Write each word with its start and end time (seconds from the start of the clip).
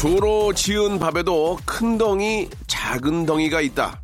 조로 0.00 0.54
지은 0.54 0.98
밥에도 0.98 1.58
큰 1.66 1.98
덩이 1.98 2.48
작은 2.66 3.26
덩이가 3.26 3.60
있다 3.60 4.00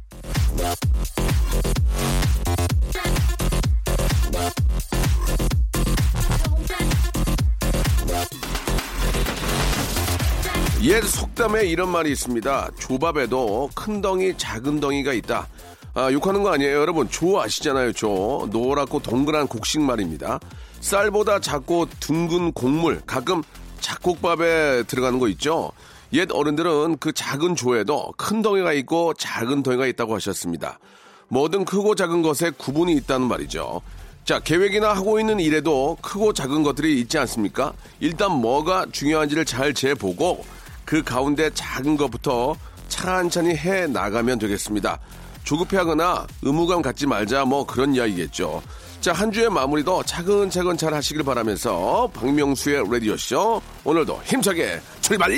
옛 10.82 11.02
속담에 11.02 11.64
이런 11.64 11.88
말이 11.88 12.12
있습니다. 12.12 12.72
조밥에도 12.78 13.70
큰 13.74 14.02
덩이, 14.02 14.36
작은 14.36 14.80
덩이가 14.80 15.14
있다. 15.14 15.48
아, 15.94 16.12
욕하는 16.12 16.42
거 16.42 16.52
아니에요. 16.52 16.76
여러분, 16.76 17.08
조 17.08 17.40
아시잖아요, 17.40 17.94
조. 17.94 18.46
노랗고 18.52 19.00
동그란 19.00 19.48
곡식 19.48 19.80
말입니다. 19.80 20.38
쌀보다 20.80 21.40
작고 21.40 21.88
둥근 21.98 22.52
곡물, 22.52 23.00
가끔 23.06 23.42
잡곡밥에 23.80 24.84
들어가는 24.84 25.18
거 25.18 25.28
있죠. 25.28 25.72
옛 26.12 26.28
어른들은 26.30 26.98
그 26.98 27.12
작은 27.12 27.56
조에도 27.56 28.12
큰 28.16 28.42
덩이가 28.42 28.72
있고 28.74 29.14
작은 29.14 29.62
덩이가 29.62 29.86
있다고 29.86 30.14
하셨습니다. 30.14 30.78
뭐든 31.28 31.64
크고 31.64 31.94
작은 31.94 32.22
것에 32.22 32.50
구분이 32.50 32.92
있다는 32.94 33.26
말이죠. 33.26 33.82
자, 34.24 34.40
계획이나 34.40 34.92
하고 34.92 35.20
있는 35.20 35.38
일에도 35.38 35.96
크고 36.02 36.32
작은 36.32 36.62
것들이 36.62 37.00
있지 37.00 37.18
않습니까? 37.18 37.72
일단 38.00 38.32
뭐가 38.32 38.86
중요한지를 38.90 39.44
잘 39.44 39.72
재보고 39.72 40.44
그 40.84 41.02
가운데 41.02 41.50
작은 41.52 41.96
것부터 41.96 42.56
찬찬히 42.88 43.56
해 43.56 43.86
나가면 43.86 44.38
되겠습니다. 44.38 44.98
조급해하거나 45.44 46.26
의무감 46.42 46.82
갖지 46.82 47.06
말자 47.06 47.44
뭐 47.44 47.66
그런 47.66 47.94
이야기겠죠. 47.94 48.62
자, 49.00 49.12
한 49.12 49.30
주의 49.30 49.48
마무리도 49.48 50.02
차근차근 50.02 50.76
잘 50.76 50.92
하시길 50.92 51.22
바라면서 51.22 52.10
박명수의 52.12 52.84
라디오쇼 52.90 53.62
오늘도 53.84 54.20
힘차게 54.24 54.80
출발! 55.00 55.30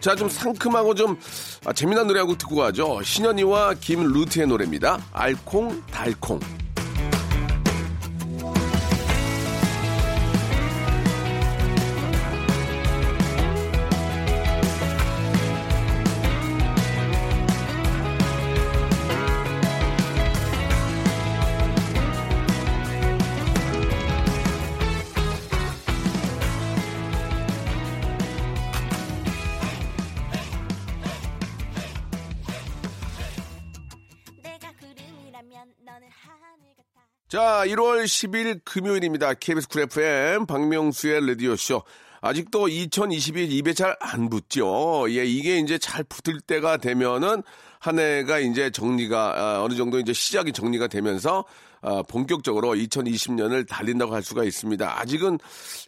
자, 0.00 0.16
좀 0.16 0.28
상큼하고 0.28 0.94
좀 0.94 1.18
아, 1.64 1.72
재미난 1.72 2.06
노래하고 2.06 2.36
듣고 2.36 2.56
가죠. 2.56 3.02
신현이와 3.02 3.74
김루트의 3.74 4.46
노래입니다. 4.46 4.98
알콩 5.12 5.80
달콩. 5.86 6.40
자, 37.30 37.62
1월 37.64 38.06
10일 38.06 38.60
금요일입니다. 38.64 39.34
KBS 39.34 39.68
쿨 39.68 39.82
FM 39.82 40.46
박명수의 40.46 41.28
라디오쇼. 41.28 41.80
아직도 42.22 42.66
2022 42.66 43.44
입에 43.56 43.72
잘 43.72 43.96
안 44.00 44.28
붙죠. 44.28 45.06
예, 45.10 45.24
이게 45.24 45.58
이제 45.58 45.78
잘 45.78 46.02
붙을 46.02 46.40
때가 46.40 46.78
되면은 46.78 47.44
한 47.78 47.98
해가 48.00 48.40
이제 48.40 48.70
정리가, 48.70 49.34
아, 49.36 49.62
어느 49.62 49.74
정도 49.76 50.00
이제 50.00 50.12
시작이 50.12 50.52
정리가 50.52 50.88
되면서 50.88 51.44
아, 51.82 52.02
본격적으로 52.02 52.74
2020년을 52.74 53.64
달린다고 53.68 54.12
할 54.12 54.24
수가 54.24 54.42
있습니다. 54.42 55.00
아직은 55.00 55.38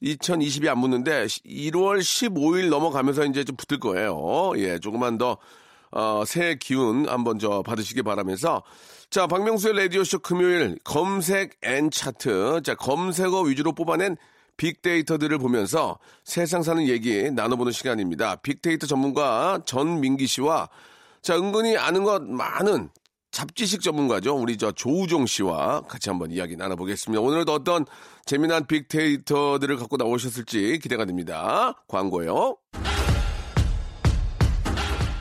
2020이 0.00 0.68
안 0.68 0.80
붙는데 0.80 1.24
1월 1.24 1.98
15일 1.98 2.68
넘어가면서 2.68 3.24
이제 3.24 3.42
좀 3.42 3.56
붙을 3.56 3.80
거예요. 3.80 4.52
예, 4.58 4.78
조금만 4.78 5.18
더 5.18 5.38
어, 5.92 6.24
새해 6.26 6.54
기운 6.56 7.08
한번 7.08 7.38
저 7.38 7.62
받으시기 7.62 8.02
바라면서 8.02 8.62
자 9.10 9.26
박명수의 9.26 9.76
라디오쇼 9.76 10.20
금요일 10.20 10.78
검색 10.84 11.58
and 11.62 11.90
차트 11.90 12.62
자 12.64 12.74
검색어 12.74 13.42
위주로 13.42 13.72
뽑아낸 13.72 14.16
빅데이터들을 14.56 15.38
보면서 15.38 15.98
세상 16.24 16.62
사는 16.62 16.86
얘기 16.88 17.30
나눠보는 17.30 17.72
시간입니다. 17.72 18.36
빅데이터 18.36 18.86
전문가 18.86 19.60
전민기 19.66 20.26
씨와 20.26 20.68
자 21.20 21.36
은근히 21.36 21.76
아는 21.76 22.04
것 22.04 22.22
많은 22.22 22.90
잡지식 23.32 23.80
전문가죠. 23.80 24.36
우리 24.36 24.58
저 24.58 24.72
조우종 24.72 25.26
씨와 25.26 25.82
같이 25.82 26.10
한번 26.10 26.30
이야기 26.30 26.54
나눠보겠습니다. 26.56 27.20
오늘도 27.20 27.52
어떤 27.52 27.86
재미난 28.26 28.66
빅데이터들을 28.66 29.76
갖고 29.76 29.96
나오셨을지 29.96 30.78
기대가 30.82 31.06
됩니다. 31.06 31.82
광고요. 31.88 32.56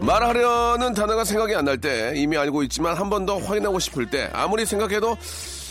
말하려는 0.00 0.94
단어가 0.94 1.24
생각이 1.24 1.54
안 1.54 1.64
날 1.64 1.78
때 1.78 2.12
이미 2.16 2.36
알고 2.36 2.62
있지만 2.64 2.96
한 2.96 3.08
번 3.10 3.26
더 3.26 3.38
확인하고 3.38 3.78
싶을 3.78 4.06
때 4.10 4.30
아무리 4.32 4.64
생각해도 4.66 5.16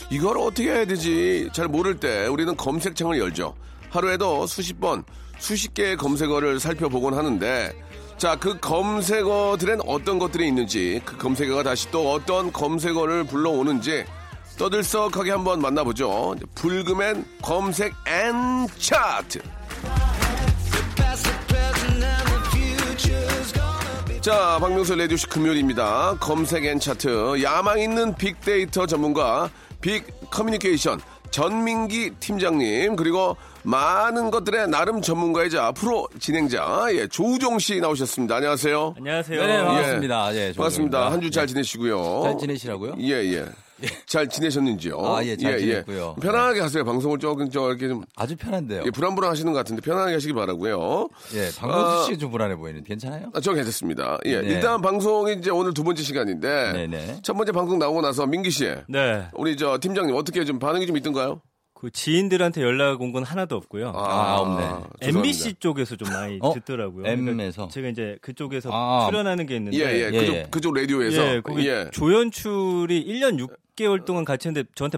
이걸 0.09 0.37
어떻게 0.37 0.71
해야 0.71 0.85
되지 0.85 1.49
잘 1.53 1.67
모를 1.67 1.99
때 1.99 2.27
우리는 2.27 2.55
검색창을 2.55 3.19
열죠. 3.19 3.55
하루에도 3.89 4.45
수십 4.47 4.79
번, 4.79 5.03
수십 5.39 5.73
개의 5.73 5.97
검색어를 5.97 6.59
살펴보곤 6.59 7.13
하는데 7.15 7.71
자, 8.17 8.35
그 8.35 8.59
검색어들엔 8.59 9.79
어떤 9.85 10.19
것들이 10.19 10.47
있는지 10.47 11.01
그 11.05 11.17
검색어가 11.17 11.63
다시 11.63 11.89
또 11.91 12.11
어떤 12.11 12.51
검색어를 12.51 13.23
불러오는지 13.25 14.05
떠들썩하게 14.57 15.31
한번 15.31 15.61
만나보죠. 15.61 16.35
불금엔 16.55 17.25
검색 17.41 17.93
and 18.05 18.67
차트. 18.77 19.39
자, 24.29 24.59
박명수 24.59 24.93
라디오쇼 24.93 25.25
금요일입니다. 25.25 26.15
검색 26.19 26.63
and 26.63 26.79
차트. 26.79 27.41
야망 27.41 27.79
있는 27.79 28.13
빅데이터 28.13 28.85
전문가, 28.85 29.49
빅 29.81 30.05
커뮤니케이션, 30.29 31.01
전민기 31.31 32.11
팀장님, 32.19 32.95
그리고 32.95 33.35
많은 33.63 34.29
것들의 34.29 34.67
나름 34.67 35.01
전문가이자 35.01 35.71
프로 35.71 36.07
진행자, 36.19 36.89
예, 36.91 37.07
조우종 37.07 37.57
씨 37.57 37.79
나오셨습니다. 37.79 38.35
안녕하세요. 38.35 38.93
안녕하세요. 38.97 39.47
네, 39.47 39.63
반갑습니다. 39.63 40.35
예, 40.35 40.53
반갑습니다. 40.55 41.11
한 41.11 41.21
주 41.21 41.32
잘 41.32 41.47
네. 41.47 41.53
지내시고요. 41.53 42.21
잘 42.25 42.37
지내시라고요? 42.37 42.97
예, 42.99 43.13
예. 43.33 43.45
잘 44.05 44.27
지내셨는지요? 44.27 44.97
아, 44.99 45.23
예, 45.23 45.35
잘 45.37 45.59
지냈고요. 45.59 46.15
편안하게 46.21 46.59
하세요. 46.61 46.83
방송을 46.83 47.19
조금 47.19 47.49
저 47.49 47.67
이렇게 47.69 47.87
좀 47.87 48.03
아주 48.15 48.35
편한데요. 48.35 48.83
예, 48.85 48.91
불안불안 48.91 49.31
하시는 49.31 49.51
것 49.51 49.57
같은데 49.57 49.81
편안하게 49.81 50.13
하시기 50.13 50.33
바라고요. 50.33 51.07
예, 51.35 51.49
박명수 51.57 51.85
아, 51.85 52.03
씨가 52.05 52.17
좀 52.17 52.31
불안해 52.31 52.55
보이는데 52.55 52.87
괜찮아요? 52.87 53.29
아, 53.33 53.39
저 53.39 53.53
괜찮습니다. 53.53 54.17
예, 54.25 54.41
네. 54.41 54.47
일단 54.47 54.81
방송이 54.81 55.33
이제 55.39 55.49
오늘 55.51 55.73
두 55.73 55.83
번째 55.83 56.01
시간인데 56.03 56.71
네 56.73 56.87
네. 56.87 57.19
첫 57.23 57.33
번째 57.33 57.51
방송 57.51 57.79
나오고 57.79 58.01
나서 58.01 58.25
민기 58.25 58.49
씨, 58.49 58.69
네. 58.87 59.25
우리 59.33 59.55
저 59.57 59.77
팀장님 59.79 60.15
어떻게 60.15 60.43
좀 60.45 60.59
반응이 60.59 60.85
좀 60.87 60.97
있던가요? 60.97 61.41
그 61.73 61.89
지인들한테 61.91 62.61
연락 62.61 62.99
온 63.01 63.13
건 63.13 63.23
하나도 63.23 63.55
없고요. 63.55 63.93
아, 63.95 64.35
없네. 64.39 64.61
죄송합니다. 64.65 64.89
MBC 65.01 65.53
쪽에서 65.61 65.95
좀 65.95 66.09
많이 66.11 66.37
어? 66.41 66.53
듣더라고요. 66.53 67.05
M에서? 67.07 67.67
그러니까 67.67 67.67
제가 67.73 67.87
이제 67.87 68.17
그쪽에서 68.21 68.69
아. 68.73 69.07
출연하는 69.09 69.45
게 69.45 69.55
있는데 69.55 69.77
예, 69.77 69.83
예, 69.85 70.07
예, 70.07 70.11
그쪽 70.19 70.33
예. 70.35 70.47
그쪽 70.51 70.73
라디오에서 70.73 71.35
예, 71.35 71.41
거기 71.41 71.67
예. 71.69 71.87
조연출이 71.93 73.05
1년 73.07 73.39
6 73.39 73.49
개월 73.79 74.03
동안 74.03 74.25
같이 74.25 74.49
했는데 74.49 74.67
저한테 74.75 74.97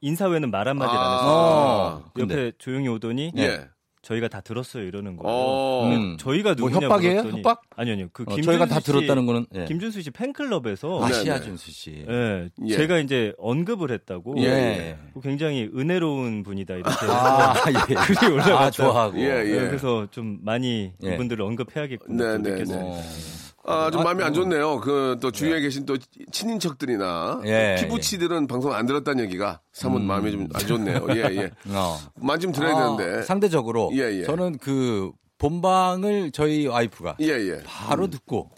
인사 0.00 0.26
후에는 0.26 0.50
말 0.50 0.66
한마디를 0.66 0.98
안 0.98 1.14
했어요. 1.14 1.30
어, 1.30 2.04
옆에 2.18 2.34
근데 2.34 2.52
조용히 2.56 2.88
오더니 2.88 3.30
예. 3.36 3.68
저희가 4.00 4.28
다 4.28 4.40
들었어요 4.40 4.84
이러는 4.84 5.16
거예요. 5.16 5.36
어. 5.36 5.86
음. 5.86 6.16
저희가 6.18 6.54
뭐 6.58 6.70
누구냐 6.70 6.86
협박이에요? 6.86 7.14
물었더니 7.22 7.42
협박? 7.42 7.62
아니요 7.76 7.92
아니요. 7.92 8.08
그 8.14 8.24
어, 8.26 8.40
저희가 8.40 8.64
다 8.66 8.80
씨, 8.80 8.86
들었다는 8.86 9.26
거는 9.26 9.46
예. 9.54 9.66
김준수 9.66 10.00
씨 10.00 10.10
팬클럽에서 10.10 11.04
아, 11.04 11.08
네, 11.08 11.14
네. 11.14 11.22
시아 11.22 11.40
준수 11.42 11.70
씨. 11.70 12.04
예, 12.08 12.48
예. 12.66 12.74
제가 12.74 12.98
이제 12.98 13.34
언급을 13.36 13.90
했다고 13.92 14.36
예, 14.38 14.44
예. 14.46 14.98
굉장히 15.22 15.70
은혜로운 15.76 16.42
분이다 16.42 16.74
이렇게 16.76 17.06
아, 17.10 17.54
예. 17.68 17.94
글이 17.94 18.32
올라갔어요. 18.32 18.56
아, 18.56 18.70
좋아하고. 18.70 19.18
예, 19.20 19.24
예. 19.24 19.60
네, 19.60 19.66
그래서 19.68 20.08
좀 20.10 20.38
많이 20.42 20.92
예. 21.04 21.14
이분들을 21.14 21.44
언급해야겠구나 21.44 22.38
네, 22.38 22.64
좀 22.64 22.74
네. 22.74 22.80
어. 22.82 23.00
아, 23.64 23.90
좀 23.90 24.00
아, 24.00 24.04
마음이 24.04 24.22
안 24.24 24.30
어. 24.30 24.34
좋네요. 24.34 24.80
그 24.80 25.16
또 25.20 25.30
주위에 25.30 25.60
계신 25.60 25.86
또 25.86 25.96
친인척들이나 26.32 27.42
예, 27.44 27.76
피부치들은 27.80 28.46
방송 28.46 28.72
안 28.72 28.86
들었다는 28.86 29.24
얘기가 29.24 29.60
사뭇 29.72 30.00
마음이 30.02 30.32
좀 30.32 30.48
안 30.52 30.66
좋네요. 30.66 31.06
예, 31.10 31.16
예. 31.36 31.50
어. 31.74 31.98
만좀 32.16 32.52
들어야 32.52 32.76
아, 32.76 32.96
되는데. 32.96 33.22
상대적으로 33.22 33.90
예, 33.94 34.20
예. 34.20 34.24
저는 34.24 34.58
그 34.58 35.12
본방을 35.38 36.30
저희 36.32 36.66
와이프가 36.66 37.16
예, 37.20 37.26
예. 37.26 37.62
바로 37.64 38.08
듣고 38.08 38.50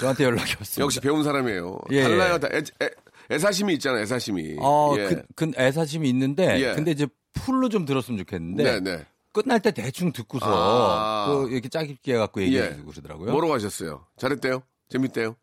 저한테 0.00 0.24
연락이 0.24 0.54
왔어요. 0.58 0.84
역시 0.84 1.00
배운 1.00 1.22
사람이에요. 1.22 1.78
예, 1.92 2.02
달라요. 2.02 2.34
예. 2.34 2.38
다 2.38 2.48
애, 2.52 2.58
애, 2.82 2.90
애 3.32 3.38
사심이 3.38 3.72
있잖아요. 3.74 4.02
애사심이. 4.02 4.56
어, 4.58 4.94
예. 4.98 5.06
그, 5.08 5.22
그 5.36 5.50
애사심이 5.58 6.08
있는데 6.08 6.60
예. 6.60 6.74
근데 6.74 6.90
이제 6.90 7.06
풀로 7.32 7.68
좀 7.68 7.84
들었으면 7.84 8.18
좋겠는데 8.18 8.64
네, 8.64 8.80
네. 8.80 9.06
끝날 9.32 9.60
때 9.60 9.70
대충 9.70 10.12
듣고서 10.12 10.46
아. 10.46 11.26
그 11.28 11.50
이렇게 11.50 11.68
짜깁게 11.68 12.14
해갖고 12.14 12.42
예. 12.42 12.46
얘기해 12.46 12.76
주고 12.76 12.90
그러더라고요. 12.90 13.32
뭐라고 13.32 13.54
하셨어요? 13.54 14.06
잘했대요? 14.16 14.62
재밌대요? 14.88 15.36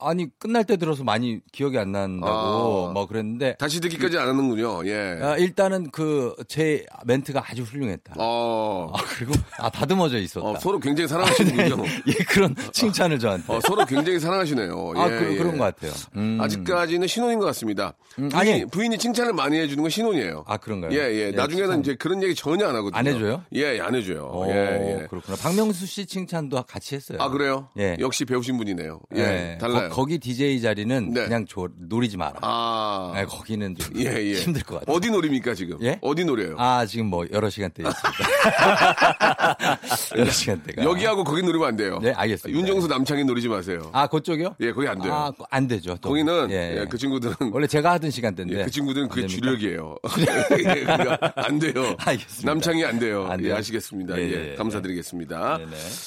아니 0.00 0.28
끝날 0.38 0.64
때 0.64 0.76
들어서 0.76 1.04
많이 1.04 1.40
기억이 1.52 1.78
안 1.78 1.92
난다고 1.92 2.88
아. 2.88 2.92
뭐 2.92 3.06
그랬는데 3.06 3.56
다시 3.58 3.80
듣기까지 3.80 4.18
안 4.18 4.28
하는군요. 4.28 4.86
예. 4.86 5.18
아, 5.22 5.36
일단은 5.36 5.90
그 5.90 6.34
제 6.48 6.84
멘트가 7.04 7.44
아주 7.48 7.62
훌륭했다. 7.62 8.14
어, 8.18 8.90
아, 8.94 8.98
그리고 9.16 9.32
아 9.58 9.70
다듬어져 9.70 10.18
있었다. 10.18 10.46
어, 10.46 10.56
서로 10.58 10.78
굉장히 10.80 11.06
사랑하시는군요. 11.08 11.84
예, 12.08 12.12
그런 12.24 12.54
칭찬을 12.72 13.18
저한테. 13.18 13.52
어, 13.52 13.60
서로 13.60 13.84
굉장히 13.84 14.18
사랑하시네요. 14.18 14.92
아, 14.96 15.06
예, 15.06 15.18
그, 15.18 15.32
예. 15.32 15.36
그런 15.36 15.58
것 15.58 15.64
같아요. 15.64 15.92
음. 16.16 16.38
아직까지는 16.40 17.06
신혼인 17.06 17.38
것 17.38 17.44
같습니다. 17.46 17.94
음, 18.18 18.28
부인, 18.28 18.40
아니. 18.40 18.64
부인이 18.64 18.98
칭찬을 18.98 19.32
많이 19.32 19.58
해주는 19.58 19.80
건 19.82 19.90
신혼이에요. 19.90 20.44
아, 20.46 20.56
그런가요? 20.56 20.92
예, 20.92 20.96
예. 21.12 21.26
예, 21.26 21.30
나중에는 21.32 21.66
칭찬. 21.66 21.80
이제 21.80 21.94
그런 21.96 22.22
얘기 22.22 22.34
전혀 22.34 22.66
안 22.66 22.74
하거든요. 22.76 22.98
안 22.98 23.06
해줘요? 23.06 23.42
예, 23.54 23.76
예, 23.76 23.80
안 23.80 23.94
해줘요. 23.94 24.30
오, 24.32 24.46
예, 24.50 25.02
예. 25.02 25.06
그렇구나. 25.08 25.36
박명수 25.36 25.86
씨 25.86 26.06
칭찬도 26.06 26.62
같이 26.64 26.94
했어요. 26.94 27.18
아, 27.20 27.28
그래요? 27.28 27.68
예. 27.78 27.96
역시 28.00 28.24
배우신 28.24 28.56
분이네요. 28.56 29.00
예, 29.16 29.20
예. 29.20 29.58
달라요. 29.60 29.89
거, 29.90 30.04
기 30.04 30.18
DJ 30.18 30.60
자리는 30.60 31.12
네. 31.12 31.24
그냥 31.24 31.46
조, 31.46 31.68
노리지 31.78 32.16
마라. 32.16 32.34
아, 32.42 33.12
예, 33.16 33.24
거기는 33.24 33.76
좀 33.76 33.94
예, 33.98 34.04
예. 34.16 34.32
힘들 34.34 34.62
것 34.62 34.80
같아요. 34.80 34.96
어디 34.96 35.10
노립니까, 35.10 35.54
지금? 35.54 35.78
예? 35.82 35.98
어디 36.00 36.24
노려요? 36.24 36.54
아, 36.58 36.86
지금 36.86 37.06
뭐 37.06 37.26
여러 37.32 37.50
시간대 37.50 37.82
있습니다. 37.82 38.18
여러 40.16 40.30
시간대가. 40.30 40.84
여기하고 40.84 41.24
거기 41.24 41.42
노리면 41.42 41.68
안 41.68 41.76
돼요. 41.76 41.98
네, 42.02 42.12
알겠습니다. 42.12 42.58
윤정수 42.58 42.88
남창희 42.88 43.24
노리지 43.24 43.48
마세요. 43.48 43.90
아, 43.92 44.06
그쪽이요? 44.06 44.56
예, 44.60 44.72
거기 44.72 44.88
안 44.88 45.00
돼요. 45.00 45.12
아, 45.12 45.32
안 45.50 45.68
되죠. 45.68 45.96
또. 46.00 46.08
거기는 46.10 46.50
예, 46.50 46.80
예, 46.80 46.86
그 46.88 46.96
친구들은 46.96 47.34
원래 47.52 47.66
제가 47.66 47.92
하던 47.92 48.10
시간대인데. 48.10 48.60
예, 48.60 48.64
그 48.64 48.70
친구들은 48.70 49.08
그게 49.08 49.22
됩니까? 49.26 49.40
주력이에요. 49.46 49.96
예, 50.18 50.24
그러니까 50.84 51.32
안 51.36 51.58
돼요. 51.58 51.96
알겠습니다. 51.98 52.50
남창이 52.50 52.84
안 52.84 52.98
돼요. 52.98 53.26
안 53.28 53.40
예, 53.40 53.44
돼요? 53.44 53.56
아시겠습니다. 53.56 54.18
예, 54.18 54.22
예, 54.22 54.50
예, 54.52 54.54
감사드리겠습니다. 54.56 55.58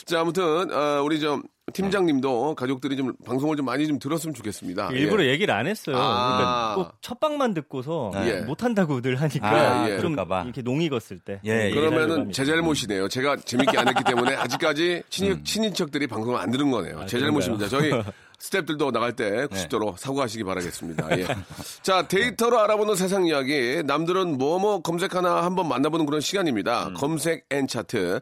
자, 0.06 0.21
아무튼 0.21 0.71
어, 0.71 1.01
우리 1.03 1.19
좀 1.19 1.44
팀장님도 1.71 2.56
가족들이 2.56 2.98
좀 2.98 3.13
방송을 3.25 3.56
좀 3.56 3.65
많이 3.65 3.88
좀 3.88 3.98
들었으면 3.98 4.33
좋겠습니다. 4.33 4.89
일부러 4.92 5.24
예. 5.24 5.30
얘기를 5.30 5.54
안 5.54 5.65
했어요. 5.65 5.95
아. 5.98 6.36
그러니까 6.36 6.75
꼭 6.75 7.01
첫방만 7.01 7.54
듣고서 7.54 8.12
예. 8.25 8.42
못한다고 8.42 9.00
늘 9.01 9.15
하니까 9.21 9.48
아, 9.50 9.88
예, 9.88 9.94
예. 9.94 10.00
좀 10.01 10.12
그럴까봐. 10.13 10.44
이렇게 10.44 10.62
농 10.62 10.81
익었을 10.81 11.19
때. 11.19 11.39
예, 11.45 11.69
예. 11.69 11.71
그러면은. 11.74 12.31
제 12.33 12.44
잘못이네요. 12.44 13.07
제가 13.07 13.38
재밌게 13.38 13.77
안 13.77 13.88
했기 13.88 14.04
때문에 14.04 14.36
아직까지 14.36 15.04
친인, 15.10 15.44
친인척들이 15.45 16.07
방송을 16.07 16.38
안 16.38 16.51
들은 16.51 16.69
거네요. 16.69 17.00
아, 17.00 17.06
제? 17.06 17.18
잘못입니다. 17.19 17.69
저희 17.69 17.92
스탭들도 18.44 18.92
나갈 18.92 19.16
때 19.16 19.48
90도로 19.48 19.98
사과하시기 19.97 20.44
바라겠습니다. 20.44 21.18
예. 21.18 21.25
자, 21.81 22.07
데이터로 22.10 22.60
알아보는 22.60 22.95
세상 22.95 23.25
이야기. 23.25 23.81
남들은 23.86 24.38
뭐뭐 24.38 24.81
검색하나 24.81 25.44
한번 25.44 25.69
만나보는 25.69 26.06
그런 26.06 26.19
시간입니다. 26.19 26.92
검색 26.94 27.45
and 27.50 27.68
차트. 27.68 28.19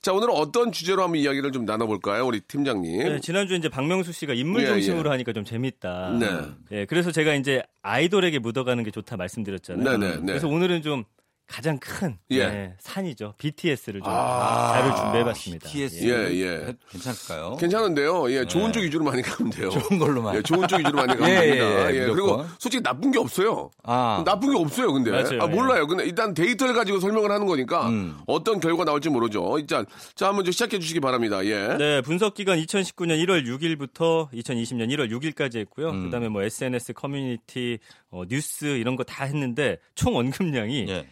자, 0.00 0.12
오늘은 0.12 0.32
어떤 0.32 0.70
주제로 0.70 1.02
한번 1.02 1.18
이야기를 1.20 1.50
좀 1.50 1.64
나눠볼까요? 1.64 2.24
우리 2.24 2.40
팀장님. 2.40 2.98
네, 2.98 3.20
지난주에 3.20 3.56
이제 3.56 3.68
박명수 3.68 4.12
씨가 4.12 4.34
인물 4.34 4.62
예, 4.62 4.66
중심으로 4.66 5.08
예. 5.08 5.10
하니까 5.10 5.32
좀 5.32 5.44
재밌다. 5.44 6.18
네. 6.20 6.28
예, 6.70 6.84
그래서 6.86 7.10
제가 7.10 7.34
이제 7.34 7.60
아이돌에게 7.82 8.38
묻어가는 8.38 8.84
게 8.84 8.92
좋다 8.92 9.16
말씀드렸잖아요. 9.16 9.98
네, 9.98 10.08
네, 10.08 10.16
네. 10.16 10.26
그래서 10.26 10.46
오늘은 10.46 10.82
좀 10.82 11.04
가장 11.46 11.78
큰 11.78 12.16
예. 12.32 12.38
예, 12.38 12.74
산이죠. 12.80 13.34
BTS를 13.38 14.00
좀 14.00 14.10
아. 14.12 14.72
자료 14.72 14.94
준비해봤습니다. 14.96 15.68
BTS. 15.68 16.04
예, 16.04 16.40
예. 16.40 16.74
괜찮을까요? 16.90 17.56
괜찮은데요. 17.58 18.30
예, 18.32 18.44
좋은 18.46 18.72
쪽 18.72 18.80
위주로 18.82 19.04
많이 19.04 19.22
가면 19.22 19.50
돼요. 19.52 19.68
네. 19.70 19.78
좋은 19.78 19.98
걸로만. 19.98 20.36
예, 20.36 20.42
좋은 20.42 20.66
쪽 20.66 20.78
위주로 20.80 20.96
많이 20.96 21.08
가면 21.16 21.28
예, 21.30 21.40
됩니다. 21.40 21.64
예, 21.90 21.94
예, 21.94 22.00
예, 22.02 22.06
그리고. 22.06 22.44
솔직히 22.58 22.82
나쁜 22.82 23.10
게 23.12 23.18
없어요. 23.18 23.70
아. 23.82 24.22
나쁜 24.26 24.52
게 24.52 24.58
없어요, 24.58 24.92
근데. 24.92 25.10
맞아요, 25.10 25.42
아, 25.42 25.44
예. 25.44 25.54
몰라요. 25.54 25.86
근데 25.86 26.04
일단 26.04 26.32
데이터를 26.34 26.74
가지고 26.74 26.98
설명을 26.98 27.30
하는 27.30 27.46
거니까 27.46 27.88
음. 27.88 28.16
어떤 28.26 28.58
결과 28.58 28.84
나올지 28.84 29.10
모르죠. 29.10 29.58
일단, 29.58 29.84
자, 30.14 30.28
한번 30.28 30.44
좀 30.44 30.52
시작해 30.52 30.78
주시기 30.78 31.00
바랍니다. 31.00 31.44
예. 31.44 31.76
네, 31.78 32.00
분석 32.00 32.34
기간 32.34 32.58
2019년 32.58 33.22
1월 33.26 33.46
6일부터 33.46 34.30
2020년 34.32 34.88
1월 34.96 35.10
6일까지 35.12 35.58
했고요. 35.58 35.90
음. 35.90 36.04
그다음에 36.06 36.28
뭐 36.28 36.42
SNS 36.42 36.94
커뮤니티 36.94 37.78
어, 38.10 38.22
뉴스 38.28 38.64
이런 38.78 38.96
거 38.96 39.04
다 39.04 39.24
했는데 39.24 39.76
총 39.94 40.16
언급량이 40.16 40.86
예. 40.88 41.06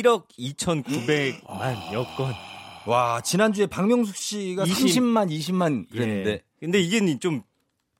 1억 0.00 0.24
2,900만 0.38 1.92
여 1.92 2.04
건. 2.16 2.32
와, 2.86 3.20
지난주에 3.20 3.66
박명숙 3.66 4.16
씨가 4.16 4.64
20. 4.64 5.02
30만, 5.02 5.30
20만 5.30 5.88
그랬는데. 5.90 6.30
예. 6.30 6.42
근데 6.60 6.80
이게 6.80 7.18
좀 7.18 7.42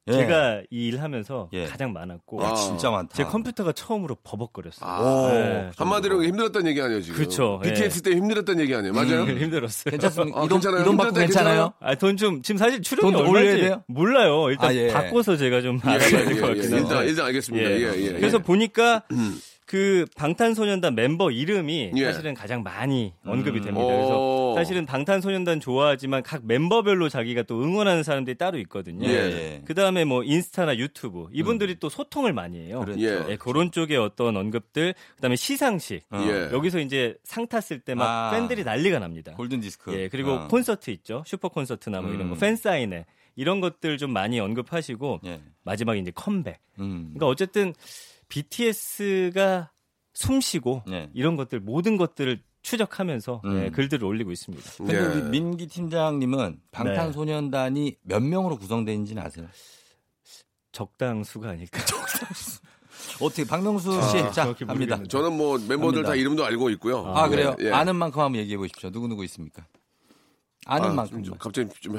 예. 0.09 0.13
제가 0.15 0.63
이 0.71 0.89
일 0.89 1.01
하면서 1.01 1.49
예. 1.53 1.65
가장 1.67 1.93
많았고 1.93 2.45
아, 2.45 2.55
진짜 2.55 2.91
많다. 2.91 3.15
제 3.15 3.23
컴퓨터가 3.23 3.71
처음으로 3.71 4.17
버벅거렸어요. 4.25 4.91
아, 4.91 5.31
네. 5.33 5.71
한마디로 5.77 6.25
힘들었던 6.25 6.67
얘기 6.67 6.83
아니에요, 6.83 7.01
지금. 7.03 7.19
그쵸, 7.19 7.61
예. 7.65 7.69
BTS 7.69 8.03
때 8.03 8.11
힘들었던 8.11 8.59
얘기 8.59 8.75
아니에요. 8.75 8.93
맞아요? 8.93 9.23
힘들었어요. 9.25 9.93
괜찮습니까? 9.93 10.41
아, 10.41 10.45
이돈, 10.45 10.59
괜찮아요. 10.59 10.81
이돈 10.83 10.97
받고 10.97 11.15
괜찮아요? 11.15 11.73
아, 11.79 11.95
돈 11.95 12.17
좀, 12.17 12.43
지금 12.43 12.59
사실 12.59 12.83
출연이 12.83 13.15
얼마인지 13.15 13.31
올려야 13.31 13.57
돼요? 13.57 13.85
몰라요. 13.87 14.51
일단 14.51 14.71
아, 14.71 14.75
예. 14.75 14.89
바꿔서 14.89 15.37
제가 15.37 15.61
좀 15.63 15.79
예, 15.87 15.91
알아봐야 15.91 16.09
예, 16.21 16.25
될것 16.25 16.33
예, 16.33 16.37
예. 16.37 16.41
같긴 16.41 16.63
한데. 16.63 16.77
일단, 16.79 17.07
일단 17.07 17.27
알겠습니다. 17.27 17.71
예, 17.71 17.75
예, 17.77 17.95
예. 18.03 18.13
그래서 18.15 18.39
보니까 18.41 19.05
그 19.73 20.05
방탄소년단 20.17 20.95
멤버 20.95 21.31
이름이 21.31 21.93
예. 21.97 22.05
사실은 22.05 22.35
가장 22.35 22.63
많이 22.63 23.15
언급이 23.25 23.63
됩니다. 23.63 23.83
오. 23.83 23.87
그래서 23.87 24.55
사실은 24.55 24.85
방탄소년단 24.85 25.61
좋아하지만 25.61 26.23
각 26.23 26.45
멤버별로 26.45 27.09
자기가 27.09 27.45
또 27.45 27.63
응원하는 27.63 28.03
사람들이 28.03 28.37
따로 28.37 28.59
있거든요. 28.59 29.09
예. 29.09 29.63
그 29.65 29.73
다음에 29.73 30.05
뭐 30.05 30.25
인스타나 30.25 30.77
유튜브 30.77 31.29
이분들이 31.33 31.77
또 31.77 31.89
소통을 31.89 32.35
많이 32.35 32.59
해요. 32.59 32.81
그렇죠. 32.81 33.01
예. 33.01 33.25
예, 33.31 33.37
그런 33.37 33.71
쪽의 33.71 33.97
어떤 33.97 34.37
언급들, 34.37 34.95
그다음에 35.17 35.37
시상식. 35.37 36.03
예. 36.17 36.51
여기서 36.53 36.79
이제 36.81 37.17
상 37.25 37.47
탔을 37.47 37.81
때막 37.81 38.07
아. 38.07 38.31
팬들이 38.31 38.65
난리가 38.65 38.99
납니다. 38.99 39.33
골든 39.33 39.61
디스크. 39.63 39.95
예, 39.95 40.09
그리고 40.09 40.33
어. 40.33 40.49
콘서트 40.49 40.91
있죠. 40.91 41.23
슈퍼 41.27 41.49
콘서트나 41.49 42.03
뭐 42.03 42.13
이런 42.13 42.29
거, 42.29 42.35
음. 42.35 42.39
팬 42.39 42.57
사인회 42.57 43.07
이런 43.37 43.63
것들 43.63 43.97
좀 43.97 44.13
많이 44.13 44.39
언급하시고 44.39 45.21
예. 45.25 45.41
마지막에 45.63 45.99
이제 45.99 46.13
컴백. 46.15 46.59
음. 46.79 47.15
그러니까 47.15 47.27
어쨌든 47.27 47.73
BTS가 48.33 49.71
숨쉬고 50.15 50.85
네. 50.87 51.11
이런 51.13 51.37
것들 51.37 51.61
모든 51.61 51.99
것들을 51.99 52.43
추적하면서 52.63 53.43
음. 53.45 53.65
예, 53.65 53.71
글들을 53.71 54.05
올리고 54.07 54.31
있습니다. 54.33 54.71
근데 54.79 54.95
예. 54.95 55.01
우리 55.01 55.23
민기 55.29 55.67
팀장님은 55.67 56.53
네. 56.53 56.59
방탄소년단이 56.71 57.97
몇 58.03 58.23
명으로 58.23 58.57
구성되는지는 58.57 59.23
아세요? 59.23 59.47
적당 60.71 61.25
수가 61.25 61.51
아닐까. 61.51 61.79
어떻게 63.21 63.45
박명수 63.45 63.93
씨, 64.03 64.19
자 64.19 64.33
정확히 64.33 64.65
갑니다. 64.65 65.03
저는 65.03 65.37
뭐 65.37 65.59
멤버들 65.59 65.99
합니다. 65.99 66.09
다 66.09 66.15
이름도 66.15 66.45
알고 66.45 66.71
있고요. 66.71 67.05
아 67.15 67.29
그래요? 67.29 67.55
예, 67.61 67.67
예. 67.67 67.71
아는 67.71 67.97
만큼 67.97 68.23
한번 68.23 68.41
얘기해 68.41 68.57
보십시오. 68.57 68.91
누구 68.91 69.09
누구 69.09 69.25
있습니까? 69.25 69.67
아는 70.67 70.91
아, 70.91 70.93
만큼. 70.95 71.23
좀, 71.25 71.37
갑자기 71.39 71.69
좀 71.81 71.95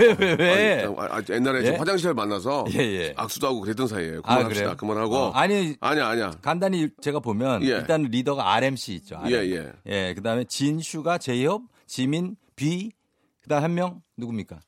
왜, 0.00 0.16
왜, 0.18 0.34
왜? 0.34 0.84
아, 0.98 1.16
아, 1.16 1.22
옛날에 1.30 1.60
예? 1.60 1.64
좀 1.66 1.76
화장실 1.76 2.12
만나서 2.12 2.64
예, 2.74 2.78
예. 2.78 3.14
악수도 3.16 3.46
하고 3.46 3.60
그랬던 3.60 3.86
사이에요. 3.86 4.18
아, 4.24 4.34
그만합시다. 4.36 4.64
그래요? 4.64 4.76
그만하고. 4.76 5.16
어, 5.16 5.30
아니, 5.30 5.76
아니야, 5.80 6.08
아니야. 6.08 6.30
간단히 6.42 6.88
제가 7.00 7.20
보면 7.20 7.62
예. 7.62 7.68
일단 7.68 8.02
리더가 8.02 8.52
RMC 8.54 8.94
있죠. 8.94 9.16
RM. 9.18 9.32
예, 9.32 9.72
예. 9.86 10.14
그 10.14 10.22
다음에 10.22 10.44
진슈가 10.44 11.18
제이홉, 11.18 11.62
지민, 11.86 12.36
비. 12.56 12.90
그 13.42 13.48
다음 13.48 13.62
한 13.64 13.74
명 13.74 14.02
누굽니까? 14.16 14.58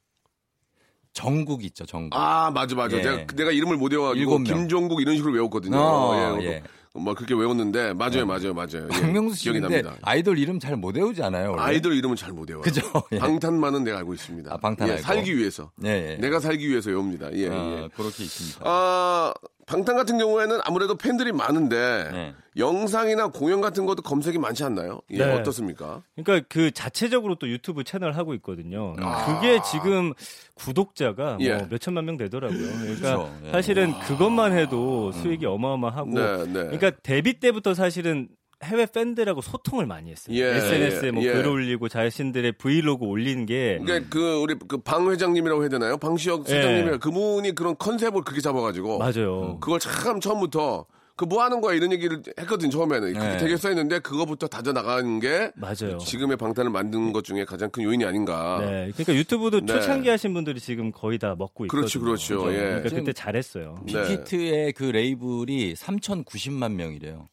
정국 1.13 1.63
있죠. 1.65 1.85
정국. 1.85 2.17
아, 2.19 2.51
맞아, 2.51 2.75
맞아. 2.75 2.97
예. 2.97 3.03
내가, 3.03 3.27
내가 3.35 3.51
이름을 3.51 3.77
못 3.77 3.93
외워가지고. 3.93 4.39
김종국 4.45 5.01
이런 5.03 5.17
식으로 5.17 5.35
외웠거든요. 5.35 5.77
어, 5.79 6.39
예. 6.43 6.63
예. 6.95 7.01
뭐 7.01 7.15
그렇게 7.15 7.35
외웠는데 7.35 7.95
맞아요, 7.95 8.27
맞아요, 8.27 8.53
맞아요. 8.55 8.85
예. 8.85 8.89
박명수 9.01 9.43
기억이 9.43 9.59
씨인데 9.61 9.83
납니다. 9.83 9.97
아이돌 10.03 10.39
이름 10.39 10.59
잘 10.61 10.77
못 10.77 10.97
외우지 10.97 11.23
않아요? 11.23 11.51
원래? 11.53 11.63
아이돌 11.63 11.95
이름은 11.95 12.17
잘 12.17 12.33
못 12.33 12.49
외워요. 12.49 12.63
그죠? 12.63 12.81
예. 13.13 13.19
방탄만은 13.19 13.85
내가 13.85 13.99
알고 13.99 14.15
있습니다. 14.15 14.53
아, 14.53 14.57
방탄 14.57 14.89
예, 14.89 14.93
알고. 14.93 15.03
살기 15.05 15.37
위해서. 15.37 15.71
예, 15.85 16.13
예. 16.13 16.17
내가 16.17 16.41
살기 16.41 16.69
위해서 16.69 16.91
외웁니다. 16.91 17.33
예, 17.35 17.49
어, 17.49 17.83
예. 17.85 17.89
그렇게 17.97 18.25
있습니다. 18.25 18.61
아, 18.65 19.33
방탄 19.67 19.97
같은 19.97 20.19
경우에는 20.19 20.61
아무래도 20.65 20.97
팬들이 20.97 21.33
많은데 21.33 22.09
네. 22.13 22.35
영상이나 22.57 23.29
공연 23.29 23.61
같은 23.61 23.87
것도 23.87 24.03
검색이 24.03 24.39
많지 24.39 24.65
않나요? 24.65 25.01
예, 25.11 25.19
네. 25.19 25.33
어떻습니까? 25.33 26.03
그러니까 26.17 26.47
그 26.49 26.71
자체적으로 26.71 27.37
또 27.37 27.49
유튜브 27.49 27.85
채널 27.85 28.13
하고 28.13 28.35
있거든요. 28.35 28.95
아. 28.99 29.25
그게 29.27 29.61
지금 29.71 30.13
구독자가 30.55 31.39
예. 31.41 31.55
뭐 31.55 31.67
몇천만 31.71 32.05
명 32.05 32.17
되더라고요. 32.17 32.59
그러니까 32.59 33.17
그렇죠. 33.17 33.35
예. 33.47 33.51
사실은 33.53 33.99
그것만 34.01 34.53
해도 34.53 35.13
수익이 35.13 35.47
어마어마하고 35.47 36.11
네, 36.11 36.37
네. 36.45 36.53
그러니까 36.53 36.91
데뷔 37.03 37.41
때부터 37.41 37.75
사실은 37.75 38.29
해외 38.65 38.87
팬들하고 38.87 39.41
소통을 39.41 39.87
많이 39.87 40.11
했어요. 40.11 40.37
예, 40.37 40.57
SNS에 40.57 41.11
뭐 41.11 41.23
예. 41.25 41.33
글 41.33 41.47
올리고 41.49 41.89
자신들의 41.89 42.53
브이로그 42.53 43.05
올리는 43.05 43.45
게 43.47 43.79
그러니까 43.83 44.09
그 44.11 44.35
우리 44.41 44.55
그 44.69 44.79
방 44.83 45.11
회장님이라고 45.11 45.63
해야 45.63 45.69
되나요? 45.69 45.97
방시혁 45.97 46.47
사장님이 46.49 46.93
예. 46.93 46.97
그분이 46.99 47.55
그런 47.55 47.77
컨셉을 47.79 48.23
그렇게 48.23 48.41
잡아가지고 48.41 48.99
맞아요. 48.99 49.59
그걸 49.61 49.79
참 49.79 50.21
처음부터 50.21 50.87
그뭐 51.15 51.43
하는 51.43 51.61
거야 51.61 51.75
이런 51.75 51.93
얘기를 51.93 52.23
했거든 52.39 52.71
처음에는 52.71 53.13
그렇게 53.13 53.29
네. 53.29 53.37
되게 53.37 53.57
써있는데 53.57 53.99
그거부터 54.01 54.49
다져 54.49 54.73
나가는 54.73 55.21
게 55.21 55.53
맞아요. 55.57 55.99
지금의 55.99 56.37
방탄을 56.39 56.71
만든 56.71 57.13
것 57.13 57.23
중에 57.23 57.45
가장 57.45 57.71
큰 57.71 57.85
요인이 57.85 58.05
아닌가. 58.05 58.59
네, 58.61 58.91
그러니까 58.93 59.15
유튜브도 59.15 59.61
네. 59.61 59.67
초창기 59.75 60.09
하신 60.09 60.33
분들이 60.35 60.59
지금 60.59 60.91
거의 60.91 61.19
다 61.19 61.35
먹고 61.39 61.67
있거든요. 61.67 61.81
그렇죠, 61.81 62.01
그렇죠. 62.01 62.53
예. 62.55 62.59
그러니까 62.59 62.89
그때 62.91 63.13
잘했어요. 63.13 63.77
네. 63.85 63.93
빅히트의 63.93 64.73
그 64.73 64.85
레이블이 64.85 65.75
3,090만 65.75 66.73
명이래요. 66.73 67.29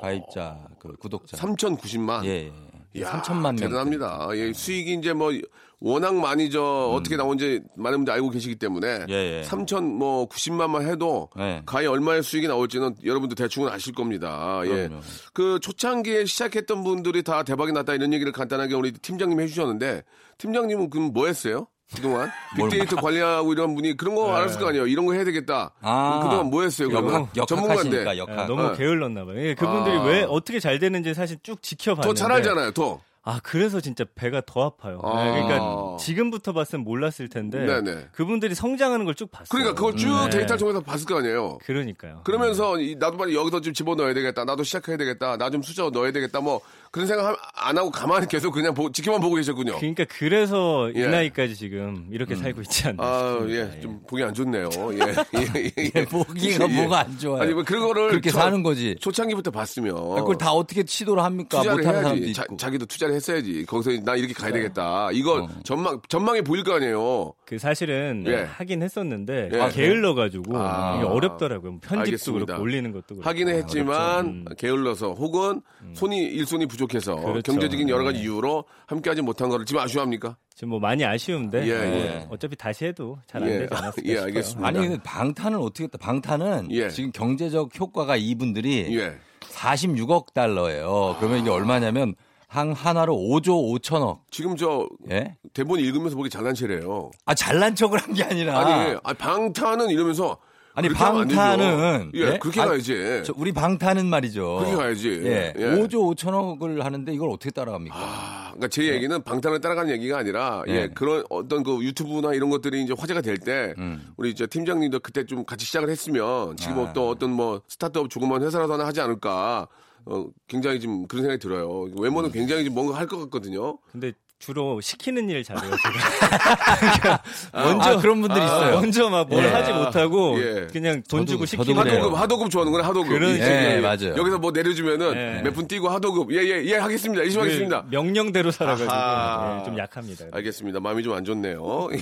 가입자, 0.00 0.66
그 0.78 0.94
구독자. 0.96 1.36
3,090만. 1.36 2.24
예, 2.24 2.50
예. 2.94 3.00
야, 3.02 3.20
3천만 3.20 3.42
명. 3.42 3.56
대단합니다. 3.56 4.28
예, 4.34 4.52
수익이 4.52 4.94
이제 4.94 5.12
뭐 5.12 5.30
워낙 5.78 6.14
많이 6.14 6.50
저 6.50 6.62
어떻게 6.94 7.16
나온지 7.16 7.60
많은 7.76 7.98
분들 7.98 8.14
알고 8.14 8.30
계시기 8.30 8.56
때문에 8.56 8.96
음. 9.00 9.06
예, 9.10 9.42
예. 9.42 9.42
3천 9.46 9.82
뭐 9.84 10.26
90만만 10.28 10.88
해도 10.88 11.28
네. 11.36 11.62
가히 11.66 11.86
얼마의 11.86 12.22
수익이 12.22 12.48
나올지는 12.48 12.94
여러분도 13.04 13.34
대충은 13.34 13.70
아실 13.70 13.92
겁니다. 13.94 14.62
예. 14.64 14.68
그럼요. 14.68 15.00
그 15.34 15.60
초창기에 15.60 16.24
시작했던 16.24 16.82
분들이 16.82 17.22
다 17.22 17.42
대박이 17.42 17.72
났다 17.72 17.94
이런 17.94 18.12
얘기를 18.14 18.32
간단하게 18.32 18.74
우리 18.74 18.92
팀장님 18.92 19.38
해주셨는데 19.40 20.02
팀장님은 20.38 20.88
그럼 20.88 21.12
뭐 21.12 21.26
했어요? 21.26 21.66
그동안 21.94 22.30
뭘 22.56 22.68
빅데이터 22.68 22.96
관리하고 22.96 23.52
이런 23.52 23.74
분이 23.76 23.96
그런 23.96 24.14
거 24.16 24.34
알았을 24.34 24.58
거 24.58 24.68
아니에요. 24.68 24.86
이런 24.88 25.06
거 25.06 25.12
해야 25.14 25.24
되겠다. 25.24 25.70
아. 25.80 26.20
그동안 26.24 26.46
뭐 26.50 26.62
했어요? 26.62 26.88
그러면 26.88 27.28
역, 27.36 27.46
전문가인데 27.46 28.18
역학. 28.18 28.46
너무 28.48 28.62
어. 28.64 28.72
게을렀나 28.72 29.24
봐요. 29.24 29.36
예, 29.38 29.54
그분들이 29.54 29.96
아. 29.96 30.02
왜 30.02 30.22
어떻게 30.28 30.58
잘 30.58 30.78
되는지 30.80 31.14
사실 31.14 31.38
쭉 31.44 31.62
지켜봤는데 31.62 32.08
더 32.08 32.14
잘 32.14 32.32
알잖아요. 32.32 32.72
더. 32.72 33.00
아 33.28 33.40
그래서 33.42 33.80
진짜 33.80 34.04
배가 34.14 34.40
더 34.46 34.62
아파요. 34.64 35.00
아. 35.02 35.24
네, 35.24 35.30
그러니까 35.42 35.96
지금부터 35.98 36.52
봤으면 36.52 36.84
몰랐을 36.84 37.28
텐데 37.28 37.66
네네. 37.66 38.06
그분들이 38.12 38.54
성장하는 38.54 39.04
걸 39.04 39.16
쭉 39.16 39.30
봤어요. 39.32 39.48
그러니까 39.50 39.74
그걸 39.74 39.96
쭉 39.96 40.08
네. 40.10 40.30
데이터를 40.30 40.58
통해서 40.58 40.80
봤을 40.80 41.06
거 41.06 41.18
아니에요. 41.18 41.58
그러니까요. 41.64 42.20
그러면서 42.24 42.78
이- 42.78 42.94
나도 42.96 43.16
빨리 43.16 43.34
여기서 43.34 43.60
좀 43.62 43.72
집어넣어야 43.74 44.14
되겠다. 44.14 44.44
나도 44.44 44.62
시작해야 44.62 44.96
되겠다. 44.98 45.36
나좀 45.38 45.62
숫자 45.62 45.88
넣어야 45.90 46.12
되겠다. 46.12 46.40
뭐 46.40 46.60
그런 46.92 47.08
생각 47.08 47.26
하- 47.26 47.36
안 47.68 47.76
하고 47.78 47.90
가만히 47.90 48.28
계속 48.28 48.52
그냥 48.52 48.74
보- 48.74 48.92
지켜만 48.92 49.20
보고 49.20 49.34
계셨군요. 49.36 49.76
그러니까 49.78 50.04
그래서 50.08 50.90
예. 50.94 51.00
이 51.00 51.06
나이까지 51.08 51.56
지금 51.56 52.06
이렇게 52.12 52.36
살고 52.36 52.60
있지 52.62 52.86
않나 52.88 53.02
아, 53.02 53.32
싶습니다. 53.40 53.76
예, 53.76 53.80
좀 53.80 54.00
보기 54.06 54.22
안 54.22 54.32
좋네요. 54.34 54.68
예, 54.92 54.98
예, 55.40 55.72
예, 55.78 55.90
예. 55.96 56.04
보기가 56.04 56.68
예. 56.70 56.76
뭐가 56.76 57.00
안 57.00 57.18
좋아요. 57.18 57.42
아니, 57.42 57.54
뭐 57.54 57.64
그런 57.64 57.86
거를 57.88 58.10
그렇게 58.10 58.30
초- 58.30 58.38
사는 58.38 58.62
거지. 58.62 58.94
초창기부터 59.00 59.50
봤으면 59.50 59.96
아, 59.96 60.14
그걸 60.20 60.36
다 60.38 60.52
어떻게 60.52 60.84
시도를 60.86 61.22
합니까? 61.24 61.58
못하는 61.58 61.82
사람도 61.82 62.08
해야지. 62.18 62.32
자, 62.34 62.42
있고. 62.42 62.56
자기도 62.58 62.86
투자를 62.86 63.14
했어야지. 63.16 63.64
거기서 63.66 64.02
나 64.04 64.14
이렇게 64.16 64.32
가야 64.32 64.52
되겠다. 64.52 65.10
이거 65.12 65.42
어. 65.44 65.48
전망 65.64 66.00
전망이 66.08 66.42
보일 66.42 66.62
거 66.64 66.74
아니에요. 66.74 67.32
그 67.44 67.58
사실은 67.58 68.24
예. 68.26 68.42
하긴 68.44 68.82
했었는데 68.82 69.50
예. 69.52 69.68
게을러 69.72 70.14
가지고 70.14 70.56
아. 70.56 70.96
이게 70.96 71.04
어렵더라고요. 71.06 71.72
뭐 71.72 71.80
편집도 71.80 72.00
알겠습니다. 72.00 72.46
그렇고 72.46 72.62
올리는 72.62 72.92
것도 72.92 73.06
그렇고. 73.16 73.28
하기는 73.28 73.54
했지만 73.54 74.26
음. 74.26 74.44
게을러서 74.56 75.12
혹은 75.12 75.62
손이 75.94 76.18
일손이 76.18 76.66
부족해서 76.66 77.16
그렇죠. 77.16 77.52
경제적인 77.52 77.88
여러 77.88 78.04
가지 78.04 78.18
네. 78.18 78.24
이유로 78.24 78.64
함께하지 78.86 79.22
못한 79.22 79.48
거를 79.48 79.66
지금 79.66 79.80
아쉬워합니까? 79.82 80.36
지금 80.54 80.70
뭐 80.70 80.78
많이 80.80 81.04
아쉬운데 81.04 81.66
예, 81.66 81.72
어, 81.72 81.82
예. 81.82 82.26
어차피 82.30 82.56
다시 82.56 82.86
해도 82.86 83.18
잘안 83.26 83.48
예. 83.48 83.58
되지 83.58 83.74
않았을까 83.74 84.02
예, 84.08 84.08
싶어요. 84.12 84.24
알겠습니다. 84.24 84.66
아니 84.68 84.78
근데 84.78 85.02
방탄은 85.02 85.58
어떻게 85.58 85.84
했다? 85.84 85.98
방탄은 85.98 86.68
예. 86.70 86.88
지금 86.88 87.12
경제적 87.12 87.78
효과가 87.78 88.16
이분들이 88.16 88.96
예. 88.98 89.12
46억 89.40 90.32
달러예요. 90.34 91.16
그러면 91.18 91.40
이게 91.40 91.50
얼마냐면 91.50 92.14
한 92.48 92.72
한화로 92.72 93.14
5조 93.16 93.80
5천억. 93.80 94.20
지금 94.30 94.56
저 94.56 94.88
예? 95.10 95.36
대본 95.52 95.80
읽으면서 95.80 96.16
보기 96.16 96.30
잘난 96.30 96.54
체래요. 96.54 97.10
아 97.24 97.34
잘난 97.34 97.74
척을 97.74 97.98
한 97.98 98.14
게 98.14 98.22
아니라 98.22 98.58
아니, 98.60 98.96
아니, 99.02 99.18
방탄은 99.18 99.90
이러면서 99.90 100.38
아니. 100.76 100.88
방탄은 100.90 102.10
예, 102.14 102.20
예? 102.20 102.38
그렇게 102.38 102.60
아, 102.60 102.66
가야지. 102.66 103.22
저 103.24 103.32
우리 103.36 103.50
방탄은 103.52 104.06
말이죠. 104.06 104.56
그렇게 104.58 104.76
가야지. 104.76 105.08
예. 105.24 105.52
예. 105.56 105.64
5조 105.64 106.14
5천억을 106.14 106.82
하는데 106.82 107.12
이걸 107.12 107.30
어떻게 107.30 107.50
따라갑니까? 107.50 107.96
아, 107.98 108.44
그러니까 108.52 108.68
제 108.68 108.84
얘기는 108.92 109.22
방탄을 109.22 109.60
따라가는 109.60 109.90
얘기가 109.92 110.18
아니라 110.18 110.62
예, 110.68 110.72
네. 110.72 110.88
그런 110.88 111.24
어떤 111.30 111.62
그 111.62 111.82
유튜브나 111.82 112.34
이런 112.34 112.50
것들이 112.50 112.82
이제 112.82 112.94
화제가 112.96 113.22
될때 113.22 113.74
음. 113.78 114.06
우리 114.18 114.34
저 114.34 114.46
팀장님도 114.48 115.00
그때 115.00 115.24
좀 115.24 115.44
같이 115.44 115.64
시작을 115.64 115.88
했으면 115.88 116.56
지금 116.58 116.86
아. 116.86 116.92
또 116.92 117.08
어떤 117.08 117.30
뭐 117.32 117.62
스타트업 117.68 118.10
조그만 118.10 118.42
회사라도 118.42 118.74
하나 118.74 118.86
하지 118.86 119.00
않을까. 119.00 119.66
어, 120.08 120.26
굉장히 120.46 120.78
지금 120.78 121.06
그런 121.08 121.24
생각이 121.24 121.40
들어요. 121.40 121.84
음. 121.86 121.94
외모는 121.98 122.30
굉장히 122.30 122.64
좀 122.64 122.74
뭔가 122.74 122.96
할 122.96 123.06
것 123.08 123.18
같거든요. 123.22 123.78
근데 123.90 124.12
주로 124.38 124.80
시키는 124.82 125.30
일 125.30 125.42
잘해요. 125.42 125.70
제가. 125.70 127.22
먼저 127.64 127.90
아, 127.90 127.96
그런 127.96 128.20
분들이 128.20 128.44
있어요. 128.44 128.78
먼저 128.78 129.08
막뭘 129.08 129.44
예. 129.44 129.48
하지 129.48 129.72
못하고 129.72 130.38
예. 130.38 130.66
그냥 130.70 131.02
돈 131.08 131.24
저도- 131.24 131.28
주고 131.28 131.46
시키는 131.46 131.82
그래요. 131.82 131.96
하도급, 132.00 132.20
하도급 132.20 132.50
좋아하는구나, 132.50 132.86
하도급. 132.86 133.08
그런 133.08 133.34
이- 133.34 133.38
예, 133.40 133.76
예, 133.76 133.80
맞아요. 133.80 134.14
여기서 134.16 134.38
뭐 134.38 134.50
내려주면은 134.52 135.14
예. 135.16 135.42
몇분 135.42 135.66
뛰고 135.66 135.88
하도급. 135.88 136.32
예, 136.34 136.42
예, 136.42 136.64
예, 136.64 136.74
하겠습니다. 136.76 137.22
열심히 137.22 137.44
그 137.44 137.48
하겠습니다. 137.48 137.84
명령대로 137.90 138.50
살아가지고. 138.50 138.90
예, 138.92 139.64
좀 139.64 139.78
약합니다. 139.78 140.26
알겠습니다. 140.32 140.80
마음이 140.80 141.02
좀 141.02 141.16
안 141.16 141.24
좋네요. 141.24 141.88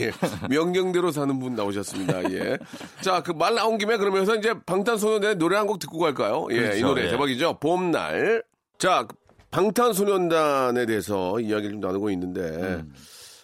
예. 0.00 0.10
명령대로 0.48 1.10
사는 1.12 1.38
분 1.38 1.54
나오셨습니다. 1.54 2.32
예. 2.32 2.56
자, 3.02 3.22
그 3.22 3.32
말 3.34 3.54
나온 3.56 3.76
김에 3.76 3.98
그러면서 3.98 4.34
이제 4.36 4.54
방탄소년단의 4.64 5.36
노래 5.36 5.56
한 5.56 5.66
곡 5.66 5.78
듣고 5.80 5.98
갈까요? 5.98 6.46
예, 6.50 6.54
이 6.54 6.58
그렇죠, 6.60 6.86
노래 6.86 7.04
예. 7.06 7.10
대박이죠. 7.10 7.58
봄날. 7.60 8.42
자, 8.78 9.06
방탄소년단에 9.54 10.84
대해서 10.86 11.38
이야기를 11.38 11.72
좀 11.72 11.80
나누고 11.80 12.10
있는데, 12.10 12.40
음. 12.40 12.92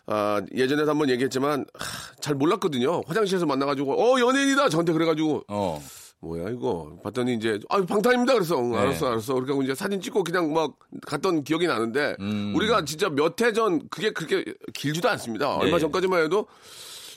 아, 0.07 0.43
예전에도 0.55 0.91
한번 0.91 1.09
얘기했지만, 1.09 1.65
하, 1.75 2.15
잘 2.21 2.35
몰랐거든요. 2.35 3.03
화장실에서 3.07 3.47
만나가지고, 3.47 3.93
어, 3.93 4.19
연예인이다! 4.21 4.69
저한테 4.71 4.93
그래가지고, 4.93 5.45
어. 5.49 5.81
뭐야 6.23 6.51
이거 6.51 6.99
봤더니 7.03 7.33
이제 7.33 7.59
아 7.71 7.81
방탄입니다 7.81 8.35
그래서 8.35 8.55
응, 8.61 8.73
네. 8.73 8.77
알았어 8.77 9.07
알았어 9.07 9.33
그렇게 9.33 9.53
하고 9.53 9.63
이제 9.63 9.75
사진 9.75 10.03
찍고 10.03 10.23
그냥 10.23 10.53
막 10.53 10.75
갔던 11.07 11.45
기억이 11.45 11.67
나는데 11.67 12.15
음. 12.21 12.53
우리가 12.55 12.85
진짜 12.85 13.09
몇 13.09 13.41
해 13.41 13.53
전 13.55 13.89
그게 13.89 14.11
그렇게 14.13 14.45
길지도 14.75 15.09
않습니다 15.09 15.57
얼마 15.57 15.77
네. 15.77 15.81
전까지만 15.81 16.25
해도 16.25 16.47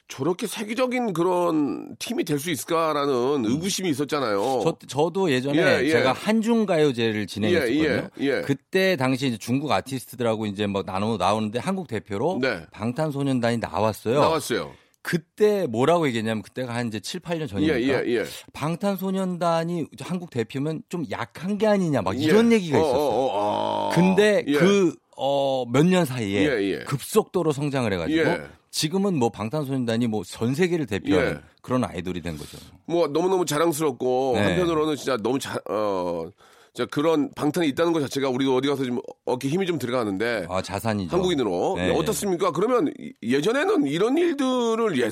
저렇게 0.07 0.47
세계적인 0.47 1.13
그런 1.13 1.95
팀이 1.97 2.23
될 2.25 2.37
수 2.39 2.51
있을까라는 2.51 3.45
의구심이 3.45 3.89
있었잖아요 3.89 4.61
저, 4.63 4.77
저도 4.87 5.31
예전에 5.31 5.63
어. 5.63 5.79
예, 5.79 5.85
예. 5.85 5.89
제가 5.89 6.11
한중가요제를 6.13 7.25
진행했었거든요. 7.25 7.83
예, 7.83 8.09
예, 8.19 8.37
예. 8.37 8.41
그때 8.41 8.95
당시 8.97 9.27
이제 9.27 9.37
중국 9.37 9.71
아티스트들하고 9.71 10.45
이제 10.45 10.67
막 10.67 10.85
나누 10.85 11.17
나오는데 11.17 11.59
한국 11.59 11.87
대표로 11.87 12.39
네. 12.41 12.65
방탄소년단이 12.71 13.57
나왔어요. 13.57 14.19
나왔어요 14.19 14.73
그때 15.01 15.67
뭐라고 15.67 16.07
얘기했냐면 16.07 16.43
그때가 16.43 16.73
한 16.75 16.87
이제 16.87 16.99
7, 16.99 17.19
8년 17.21 17.47
전이니까 17.49 17.81
예 17.81 17.87
예예 17.87 18.03
예, 18.07 18.15
예. 18.19 18.23
방탄소년단이 18.53 19.87
한국 20.01 20.29
대표면 20.29 20.83
좀 20.89 21.05
약한 21.11 21.57
게 21.57 21.67
아니냐 21.67 22.01
막 22.01 22.19
이런 22.21 22.51
얘기가 22.51 22.77
어, 22.77 22.81
있었어요. 22.81 23.01
어, 23.01 23.25
어, 23.25 23.87
어. 23.87 23.91
근데 23.93 24.43
예. 24.47 24.53
그 24.53 24.95
어, 25.17 25.65
몇 25.71 25.85
년 25.85 26.05
사이에 26.05 26.45
예, 26.49 26.63
예. 26.63 26.79
급속도로 26.85 27.51
성장을 27.51 27.91
해가지고 27.91 28.19
예. 28.19 28.41
지금은 28.77 29.17
뭐 29.19 29.29
방탄소년단이 29.29 30.07
뭐 30.07 30.23
전 30.25 30.55
세계를 30.55 30.87
대표하는 30.87 31.31
예. 31.35 31.39
그런 31.61 31.83
아이돌이 31.83 32.21
된 32.21 32.37
거죠. 32.37 32.57
뭐 32.85 33.07
너무너무 33.07 33.45
자랑스럽고 33.45 34.31
네. 34.35 34.41
한편으로는 34.41 34.95
진짜 34.95 35.15
너무 35.17 35.37
자, 35.37 35.59
어, 35.69 36.27
자, 36.73 36.85
그런 36.87 37.29
방탄이 37.35 37.67
있다는 37.67 37.93
것 37.93 37.99
자체가 37.99 38.29
우리가 38.29 38.55
어디 38.55 38.67
가서 38.67 38.83
좀 38.83 38.99
어깨 39.25 39.47
힘이 39.47 39.67
좀 39.67 39.77
들어가는데 39.77 40.47
아, 40.49 40.63
자산이죠. 40.63 41.15
한국인으로 41.15 41.75
네, 41.77 41.91
어떻습니까? 41.95 42.51
그러면 42.51 42.91
예전에는 43.21 43.85
이런 43.85 44.17
일들을 44.17 44.99
예, 44.99 45.11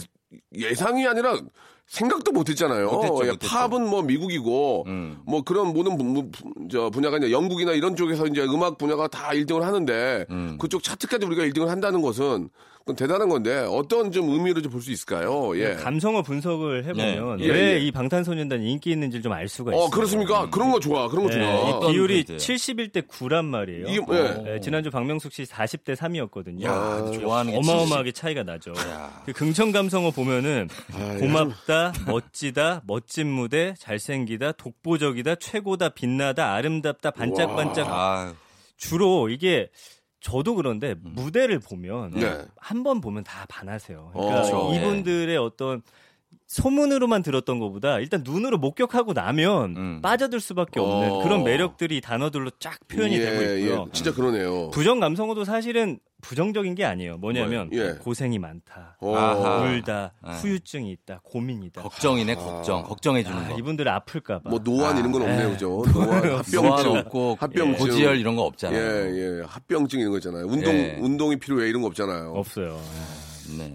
예상이 0.57 1.05
아니라 1.05 1.39
생각도 1.85 2.31
못했잖아요. 2.31 2.89
못했죠, 2.89 3.25
예, 3.27 3.31
못했죠. 3.33 3.47
팝은 3.47 3.87
뭐 3.87 4.01
미국이고 4.01 4.85
음. 4.87 5.19
뭐 5.23 5.43
그런 5.43 5.67
모든 5.71 5.97
분- 5.97 6.31
분- 6.31 6.67
저 6.71 6.89
분야가 6.89 7.17
이제 7.17 7.31
영국이나 7.31 7.73
이런 7.73 7.95
쪽에서 7.95 8.25
이제 8.25 8.41
음악 8.41 8.79
분야가 8.79 9.07
다 9.07 9.29
1등을 9.33 9.59
하는데 9.59 10.25
음. 10.31 10.57
그쪽 10.59 10.81
차트까지 10.81 11.27
우리가 11.27 11.43
1등을 11.43 11.67
한다는 11.67 12.01
것은 12.01 12.49
그건 12.81 12.95
대단한 12.95 13.29
건데 13.29 13.57
어떤 13.69 14.11
좀 14.11 14.29
의미로 14.29 14.59
좀 14.61 14.71
볼 14.71 14.81
수 14.81 14.91
있을까요? 14.91 15.55
예. 15.59 15.75
감성어 15.75 16.23
분석을 16.23 16.85
해보면 16.85 17.37
네. 17.37 17.45
예, 17.45 17.49
왜 17.49 17.73
예. 17.75 17.79
이 17.79 17.91
방탄소년단이 17.91 18.71
인기 18.71 18.89
있는지 18.91 19.21
좀알 19.21 19.47
수가 19.47 19.71
있어요. 19.71 19.83
어 19.83 19.89
그렇습니까? 19.91 20.49
그런 20.49 20.71
거 20.71 20.79
좋아. 20.79 21.07
그런 21.07 21.25
거 21.25 21.29
네, 21.29 21.37
좋아. 21.39 21.69
이 21.89 21.91
비율이 21.91 22.13
포인트예요? 22.25 22.39
71대 22.39 23.07
9란 23.07 23.45
말이에요. 23.45 23.85
이게, 23.87 24.01
예. 24.11 24.43
네, 24.43 24.59
지난주 24.61 24.89
박명숙 24.89 25.31
씨 25.31 25.43
40대 25.43 25.95
3이었거든요. 25.95 26.63
야, 26.65 27.11
좋아하는 27.11 27.51
게 27.51 27.57
어마어마하게 27.59 28.11
차이가 28.13 28.41
나죠. 28.43 28.73
그 29.25 29.33
긍정 29.33 29.71
감성어 29.71 30.09
보면은 30.11 30.67
아, 30.93 31.17
고맙다, 31.19 31.93
멋지다, 32.07 32.81
멋진 32.87 33.27
무대, 33.27 33.75
잘생기다, 33.77 34.53
독보적이다, 34.53 35.35
최고다, 35.35 35.89
빛나다, 35.89 36.53
아름답다, 36.53 37.11
반짝반짝. 37.11 37.87
아, 37.89 38.33
주로 38.77 39.29
이게 39.29 39.69
저도 40.21 40.55
그런데 40.55 40.95
무대를 41.01 41.59
보면 41.59 42.11
네. 42.11 42.45
한번 42.55 43.01
보면 43.01 43.23
다 43.23 43.45
반하세요. 43.49 44.11
그러니까 44.13 44.57
어, 44.57 44.73
이분들의 44.73 45.35
어떤 45.37 45.81
소문으로만 46.51 47.23
들었던 47.23 47.59
것보다 47.59 47.99
일단 47.99 48.23
눈으로 48.25 48.57
목격하고 48.57 49.13
나면 49.13 49.75
음. 49.77 50.01
빠져들 50.01 50.41
수밖에 50.41 50.81
없는 50.81 51.09
어. 51.09 51.23
그런 51.23 51.45
매력들이 51.45 52.01
단어들로 52.01 52.49
쫙 52.59 52.77
표현이 52.89 53.15
예, 53.15 53.19
되고 53.19 53.41
있고요. 53.41 53.85
예. 53.87 53.91
진짜 53.93 54.13
그러네요. 54.13 54.69
부정 54.71 54.99
감성어도 54.99 55.45
사실은 55.45 55.99
부정적인 56.21 56.75
게 56.75 56.83
아니에요. 56.83 57.17
뭐냐면 57.19 57.69
뭐예요? 57.69 57.91
예. 57.91 57.93
고생이 57.93 58.37
많다, 58.37 58.97
어. 58.99 59.15
아하. 59.15 59.61
울다, 59.63 60.13
아. 60.21 60.33
후유증이 60.33 60.91
있다, 60.91 61.21
고민이다. 61.23 61.83
걱정이네, 61.83 62.35
걱정. 62.35 62.83
걱정해 62.83 63.23
주는 63.23 63.37
아, 63.37 63.47
거. 63.47 63.57
이분들 63.57 63.87
아플까 63.87 64.39
봐. 64.39 64.49
뭐 64.49 64.59
노안 64.59 64.97
이런 64.97 65.13
건 65.13 65.21
없네요, 65.21 65.47
예. 65.47 65.51
그죠? 65.53 65.83
노안, 65.93 66.31
합병증, 66.35 66.97
없고 66.97 67.37
합병증, 67.39 67.77
고지혈 67.77 68.17
이런 68.17 68.35
거 68.35 68.43
예, 68.43 68.47
없잖아요. 68.47 68.79
예, 68.81 69.43
합병증 69.47 70.01
이런 70.01 70.11
거 70.11 70.17
있잖아요. 70.17 70.45
운동, 70.45 70.75
예. 70.75 70.97
운동이 70.99 71.37
필요해 71.37 71.69
이런 71.69 71.81
거 71.81 71.87
없잖아요. 71.87 72.33
없어요. 72.35 72.77
네. 73.57 73.73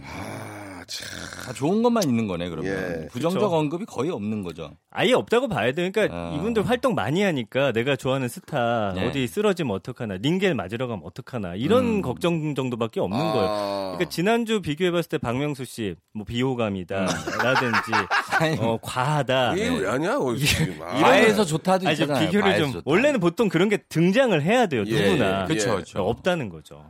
아, 0.87 0.93
참. 0.93 1.45
다 1.47 1.53
좋은 1.53 1.83
것만 1.83 2.05
있는 2.05 2.27
거네, 2.29 2.49
그러면. 2.49 3.03
예. 3.03 3.07
부정적 3.09 3.43
그쵸. 3.43 3.55
언급이 3.57 3.85
거의 3.87 4.11
없는 4.11 4.43
거죠. 4.43 4.71
아예 4.91 5.13
없다고 5.13 5.49
봐야 5.49 5.73
돼요. 5.73 5.91
그러니까 5.93 6.15
아. 6.17 6.35
이분들 6.37 6.69
활동 6.69 6.95
많이 6.95 7.23
하니까 7.23 7.73
내가 7.73 7.97
좋아하는 7.97 8.29
스타 8.29 8.93
네. 8.95 9.07
어디 9.07 9.27
쓰러지면 9.27 9.75
어떡하나, 9.77 10.17
링겔 10.21 10.55
맞으러 10.55 10.87
가면 10.87 11.03
어떡하나 11.05 11.55
이런 11.57 11.85
음. 11.87 12.03
걱정 12.03 12.55
정도밖에 12.55 13.01
없는 13.01 13.19
아. 13.21 13.33
거예요. 13.33 13.49
그러니까 13.97 14.09
지난주 14.11 14.61
비교해봤을 14.63 15.09
때 15.09 15.19
박명수 15.19 15.65
씨 15.65 15.97
뭐 16.13 16.25
비호감이다라든지 16.25 17.91
아니, 18.41 18.57
어, 18.59 18.79
과하다. 18.81 19.55
이게 19.55 19.69
왜 19.69 19.87
하냐? 19.89 20.19
거 20.19 20.35
지금. 20.37 20.81
아, 20.83 21.45
좋다도 21.45 21.91
있잖아요. 21.91 22.27
비교를 22.27 22.59
좀 22.59 22.73
좋다. 22.73 22.83
원래는 22.87 23.21
보통 23.21 23.49
그런 23.49 23.69
게 23.69 23.77
등장을 23.77 24.41
해야 24.43 24.67
돼요. 24.67 24.85
예, 24.87 25.11
누구나 25.11 25.43
예, 25.43 25.47
그쵸, 25.47 25.73
예. 25.73 25.77
그쵸. 25.77 26.03
없다는 26.03 26.49
거죠. 26.49 26.85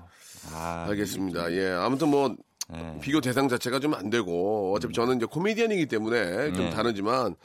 아, 0.53 0.87
알겠습니다. 0.89 1.53
예, 1.53 1.71
아무튼 1.73 2.09
뭐 2.09 2.35
예. 2.75 2.99
비교 3.01 3.21
대상 3.21 3.49
자체가 3.49 3.79
좀 3.81 3.95
안 3.95 4.11
되고 4.11 4.75
어차피 4.75 4.93
저는 4.95 5.17
이제 5.17 5.27
코미디언이기 5.27 5.87
때문에 5.87 6.53
좀 6.53 6.65
네. 6.65 6.71
다르지만 6.71 7.37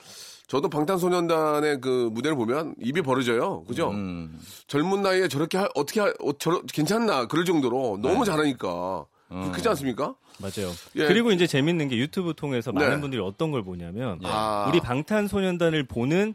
저도 0.48 0.70
방탄소년단의 0.70 1.80
그 1.80 2.10
무대를 2.12 2.36
보면 2.36 2.76
입이 2.82 3.02
벌어져요. 3.04 3.64
그죠? 3.66 3.92
음. 3.92 4.38
젊은 4.68 5.02
나이에 5.02 5.28
저렇게 5.30 5.58
할- 5.58 5.70
어떻게 5.76 6.02
할, 6.02 6.14
어, 6.20 6.34
저러, 6.38 6.62
괜찮나 6.74 7.28
그럴 7.28 7.46
정도로 7.46 8.00
네. 8.02 8.10
너무 8.10 8.26
잘하니까 8.26 9.06
음. 9.32 9.52
그렇지 9.52 9.70
않습니까? 9.70 10.16
맞아요. 10.40 10.72
예. 10.96 11.06
그리고 11.08 11.32
이제 11.32 11.48
재밌는 11.48 11.88
게 11.88 11.98
유튜브 11.98 12.34
통해서 12.34 12.72
네. 12.72 12.82
많은 12.84 13.00
분들이 13.00 13.22
어떤 13.22 13.52
걸 13.52 13.64
보냐면 13.64 14.20
아. 14.24 14.66
우리 14.68 14.82
방탄소년단을 14.82 15.86
보는 15.88 16.34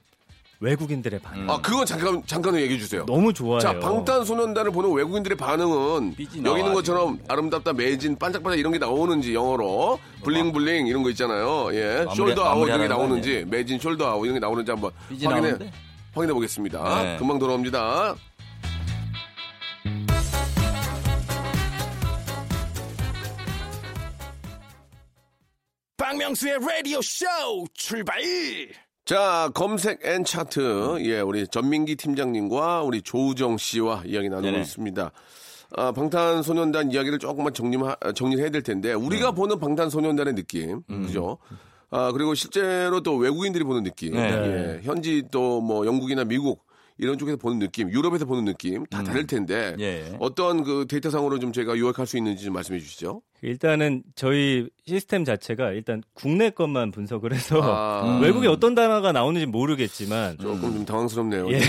외국인들의 0.61 1.21
반응. 1.21 1.51
아 1.51 1.61
그건 1.61 1.85
잠깐 1.85 2.23
잠깐 2.27 2.57
얘기해 2.57 2.79
주세요. 2.79 3.05
너무 3.07 3.33
좋아요. 3.33 3.61
자 3.61 3.79
방탄소년단을 3.79 4.71
보는 4.71 4.91
외국인들의 4.93 5.37
반응은 5.37 6.15
여기 6.45 6.61
있는 6.61 6.73
것처럼 6.73 7.19
아름답다 7.29 7.73
매진 7.75 8.17
반짝반짝 8.17 8.59
이런 8.59 8.73
게 8.73 8.79
나오는지 8.79 9.35
영어로 9.35 9.99
bling 10.25 10.56
bling 10.56 10.87
이런 10.87 11.03
거 11.03 11.11
있잖아요. 11.11 11.69
예, 11.75 12.05
마무리- 12.07 12.35
sold 12.35 12.41
out 12.45 12.67
이런 12.67 12.81
게 12.81 12.89
나오는지 12.89 13.45
매진 13.49 13.79
sold 13.79 14.03
out 14.03 14.25
이런 14.25 14.35
게 14.35 14.41
나오는지 14.41 14.71
한번 14.71 14.91
확인해 15.09 15.29
나오는데? 15.29 15.73
확인해 16.15 16.33
보겠습니다. 16.33 17.03
네. 17.03 17.17
금방 17.19 17.39
돌아옵니다. 17.39 18.15
박명수의 25.97 26.59
라디오 26.61 27.01
쇼 27.03 27.25
출발 27.75 28.21
자 29.07 29.49
검색 29.55 30.05
N 30.05 30.25
차트 30.25 30.99
예 31.05 31.21
우리 31.21 31.47
전민기 31.47 31.95
팀장님과 31.95 32.83
우리 32.83 33.03
조우정 33.03 33.57
씨와 33.57 34.03
이야기 34.05 34.29
나누고 34.29 34.49
네네. 34.51 34.61
있습니다. 34.63 35.13
아, 35.77 35.93
방탄소년단 35.93 36.91
이야기를 36.91 37.21
조금만 37.21 37.55
정리 37.55 37.79
정리를 38.17 38.43
해야 38.43 38.51
될 38.51 38.63
텐데 38.63 38.95
우리가 38.95 39.31
보는 39.31 39.61
방탄소년단의 39.61 40.35
느낌 40.35 40.83
그죠? 40.89 41.39
아 41.91 42.11
그리고 42.11 42.35
실제로 42.35 43.01
또 43.01 43.15
외국인들이 43.17 43.63
보는 43.65 43.85
느낌 43.85 44.15
네. 44.15 44.23
예, 44.23 44.81
현지 44.83 45.23
또 45.31 45.61
뭐 45.61 45.87
영국이나 45.87 46.25
미국 46.25 46.66
이런 46.99 47.19
쪽에서 47.19 47.37
보는 47.37 47.59
느낌, 47.59 47.91
유럽에서 47.91 48.25
보는 48.25 48.45
느낌 48.45 48.87
다 48.87 49.03
다를 49.03 49.27
텐데 49.27 49.77
예. 49.79 50.17
어떤 50.19 50.65
그 50.65 50.87
데이터상으로 50.89 51.39
좀 51.39 51.53
저희가 51.53 51.79
요약할 51.79 52.07
수 52.07 52.17
있는지 52.17 52.45
좀 52.45 52.55
말씀해 52.55 52.81
주시죠. 52.81 53.23
일단은 53.43 54.03
저희 54.15 54.69
시스템 54.87 55.25
자체가 55.25 55.73
일단 55.73 56.03
국내 56.15 56.51
것만 56.51 56.91
분석을 56.91 57.35
해서 57.35 57.61
아, 57.63 58.19
외국에 58.23 58.49
어떤 58.49 58.75
단어가 58.75 59.13
나오는지 59.13 59.47
모르겠지만 59.47 60.39
조금 60.39 60.61
좀 60.61 60.85
당황스럽네요. 60.85 61.49
예. 61.53 61.61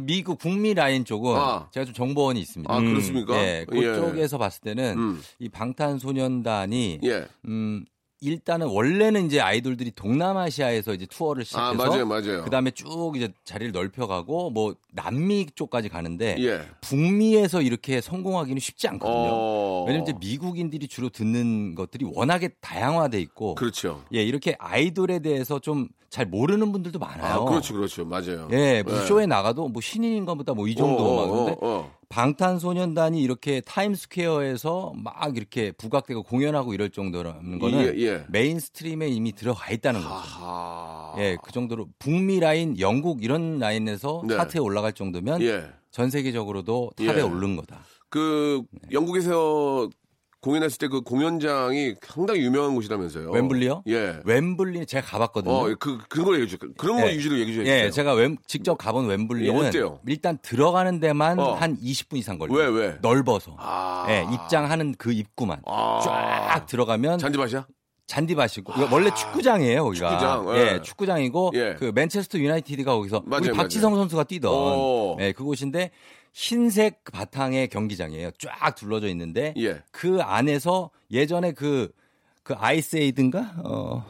미국 0.00 0.38
북미 0.38 0.74
라인 0.74 1.04
쪽은 1.04 1.34
아. 1.36 1.68
제가 1.72 1.84
좀 1.84 1.94
정보원이 1.94 2.40
있습니다. 2.40 2.72
아 2.72 2.80
그렇습니까? 2.80 3.36
예, 3.36 3.66
그쪽에서 3.68 4.38
봤을 4.38 4.60
때는 4.60 4.98
음. 4.98 5.20
이 5.38 5.48
방탄소년단이 5.48 7.00
예. 7.04 7.26
음 7.46 7.84
일단은 8.20 8.68
원래는 8.68 9.26
이제 9.26 9.40
아이돌들이 9.40 9.90
동남아시아에서 9.90 10.94
이제 10.94 11.06
투어를 11.06 11.42
아 11.42 11.44
시작해서 11.44 11.76
맞아요, 11.76 12.06
맞아요. 12.06 12.44
그다음에 12.44 12.70
쭉 12.70 13.12
이제 13.16 13.32
자리를 13.44 13.72
넓혀가고 13.72 14.50
뭐 14.50 14.74
남미 14.92 15.46
쪽까지 15.54 15.88
가는데 15.90 16.36
예. 16.38 16.62
북미에서 16.80 17.60
이렇게 17.60 18.00
성공하기는 18.00 18.58
쉽지 18.58 18.88
않거든요. 18.88 19.30
어. 19.32 19.84
왜냐면 19.86 20.08
이제 20.08 20.14
미국인들이 20.18 20.88
주로 20.88 21.10
듣는 21.10 21.74
것들이 21.74 22.06
워낙에 22.06 22.48
다양화돼 22.60 23.20
있고 23.20 23.54
그렇죠. 23.54 24.02
예 24.14 24.22
이렇게 24.22 24.56
아이돌에 24.58 25.18
대해서 25.18 25.58
좀 25.58 25.88
잘 26.16 26.24
모르는 26.24 26.72
분들도 26.72 26.98
많아요. 26.98 27.42
아, 27.42 27.44
그렇죠, 27.44 27.74
그렇죠. 27.74 28.06
맞아요. 28.06 28.48
예, 28.52 28.82
뭐 28.82 28.94
네. 28.94 29.04
쇼에 29.04 29.26
나가도 29.26 29.68
뭐 29.68 29.82
신인인가 29.82 30.32
보다 30.32 30.54
뭐 30.54 30.66
이 30.66 30.74
정도 30.74 31.04
어, 31.04 31.26
막 31.26 31.34
근데 31.34 31.52
어, 31.52 31.58
어. 31.60 31.90
방탄소년단이 32.08 33.20
이렇게 33.20 33.60
타임스퀘어에서 33.60 34.94
막 34.96 35.36
이렇게 35.36 35.72
부각되고 35.72 36.22
공연하고 36.22 36.72
이럴 36.72 36.88
정도라는 36.88 37.58
거는 37.58 37.98
예, 37.98 38.00
예. 38.02 38.24
mainstream에 38.30 39.08
이미 39.08 39.32
들어가 39.32 39.70
있다는 39.70 40.00
거죠. 40.00 40.14
아하. 40.14 41.14
예, 41.18 41.36
그 41.44 41.52
정도로 41.52 41.88
북미 41.98 42.40
라인, 42.40 42.80
영국 42.80 43.22
이런 43.22 43.58
라인에서 43.58 44.22
네. 44.26 44.36
차트에 44.36 44.60
올라갈 44.60 44.94
정도면 44.94 45.42
예. 45.42 45.66
전 45.90 46.08
세계적으로도 46.08 46.92
top에 46.96 47.18
예. 47.18 47.20
오른 47.20 47.56
거다. 47.56 47.80
그 48.08 48.62
영국에서 48.90 49.90
공연했을 50.40 50.78
때 50.78 50.86
그 50.88 51.00
공연장이 51.00 51.94
상당히 52.02 52.40
유명한 52.42 52.74
곳이라면서요. 52.76 53.32
웸블리요? 53.32 53.82
예. 53.88 54.20
웸블리 54.24 54.86
제가 54.86 55.04
가봤거든요. 55.06 55.52
어, 55.52 55.74
그 55.78 55.98
그런 56.08 56.26
걸 56.26 56.34
얘기해 56.40 56.48
주세요. 56.56 56.72
그런 56.76 57.00
거 57.00 57.08
예. 57.08 57.12
위주로 57.16 57.38
얘기해 57.40 57.56
주세요. 57.58 57.74
예, 57.86 57.90
제가 57.90 58.14
웸, 58.14 58.36
직접 58.46 58.76
가본 58.76 59.06
웸블리는 59.10 59.62
예, 59.64 59.68
어때요? 59.68 60.00
일단 60.06 60.38
들어가는 60.42 61.00
데만 61.00 61.38
어. 61.40 61.54
한 61.54 61.76
20분 61.78 62.16
이상 62.18 62.38
걸려요. 62.38 62.70
왜 62.72 62.86
왜? 62.86 62.98
넓어서. 63.02 63.56
아. 63.58 64.06
예, 64.08 64.24
입장하는 64.32 64.94
그 64.96 65.12
입구만 65.12 65.60
아. 65.66 66.00
쫙 66.04 66.66
들어가면 66.66 67.18
잔디밭이야? 67.18 67.66
잔디밭이고 68.06 68.72
이거 68.76 68.88
원래 68.90 69.10
축구장이에요 69.12 69.84
거기가 69.84 70.10
축구장, 70.10 70.56
예. 70.56 70.60
예 70.60 70.82
축구장이고 70.82 71.50
예. 71.54 71.74
그 71.78 71.90
맨체스터 71.94 72.38
유나이티드가 72.38 72.94
거기서 72.94 73.22
맞아요, 73.26 73.42
우리 73.44 73.52
박지성 73.52 73.90
맞아요. 73.90 74.02
선수가 74.02 74.24
뛰던 74.24 74.52
오. 74.52 75.16
예 75.20 75.32
그곳인데 75.32 75.90
흰색 76.32 77.02
바탕의 77.04 77.68
경기장이에요 77.68 78.30
쫙 78.38 78.74
둘러져 78.76 79.08
있는데 79.08 79.54
예. 79.56 79.82
그 79.90 80.20
안에서 80.22 80.90
예전에 81.10 81.52
그그 81.52 82.54
아이스 82.56 82.96
에이드인가 82.96 83.54
어 83.64 84.04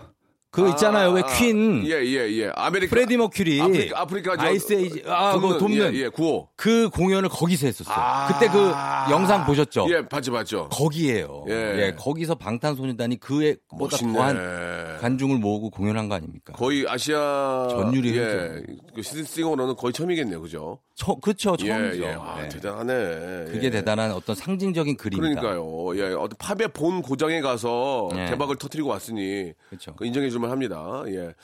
그거 0.57 0.69
있잖아요. 0.71 1.11
왜 1.12 1.23
퀸. 1.38 1.87
예, 1.87 1.92
예, 2.05 2.33
예. 2.38 2.51
아메리카. 2.55 2.90
프레디 2.90 3.16
머큐리. 3.16 3.61
아프리카, 3.61 4.01
아프리카 4.01 4.37
저- 4.37 4.42
Ice 4.46 4.72
Age. 4.72 5.02
아, 5.07 5.35
그거 5.35 5.59
돕는. 5.59 5.95
예, 5.95 5.99
예, 6.05 6.09
구호. 6.09 6.49
그 6.57 6.88
공연을 6.90 7.29
거기서 7.29 7.66
했었어요. 7.66 7.95
아. 7.97 8.27
그때 8.29 8.51
그 8.51 8.73
영상 9.12 9.45
보셨죠? 9.45 9.87
예, 9.90 10.09
봤죠, 10.09 10.33
봤죠. 10.33 10.69
거기에요. 10.71 11.45
예. 11.49 11.53
예. 11.53 11.95
거기서 11.97 12.35
방탄소년단이 12.37 13.21
그에 13.21 13.57
보다 13.71 13.97
멋있네. 13.97 14.12
더한 14.14 14.99
관중을 15.01 15.37
모으고 15.38 15.71
공연한 15.71 16.09
거 16.09 16.14
아닙니까? 16.14 16.55
거의 16.55 16.87
아시아 16.88 17.69
전율이 17.71 18.16
예, 18.16 18.62
그 18.95 19.03
Asian 19.02 19.24
singer로는 19.24 19.76
거의 19.77 19.92
처음이겠네요, 19.92 20.40
그죠? 20.40 20.79
처, 20.95 21.14
그렇죠. 21.16 21.57
처음이죠. 21.59 22.03
예, 22.03 22.09
예. 22.09 22.16
아, 22.19 22.42
예. 22.42 22.49
대단하네. 22.49 22.95
그게 23.53 23.66
예. 23.66 23.71
대단한 23.71 24.12
어떤 24.12 24.35
상징적인 24.35 24.97
그림이다. 24.97 25.40
그러니까요. 25.42 25.97
예, 25.99 26.14
어떤 26.14 26.31
팝의 26.38 26.69
본 26.73 27.03
고장에 27.03 27.42
가서 27.42 28.09
예. 28.16 28.27
대박을 28.31 28.57
터뜨리고 28.57 28.88
왔으니 28.88 29.53
그렇죠. 29.69 29.95
그 29.97 30.07
인정해줄 30.07 30.40
만 30.46 30.50
합니다. 30.52 31.02
예. 31.09 31.35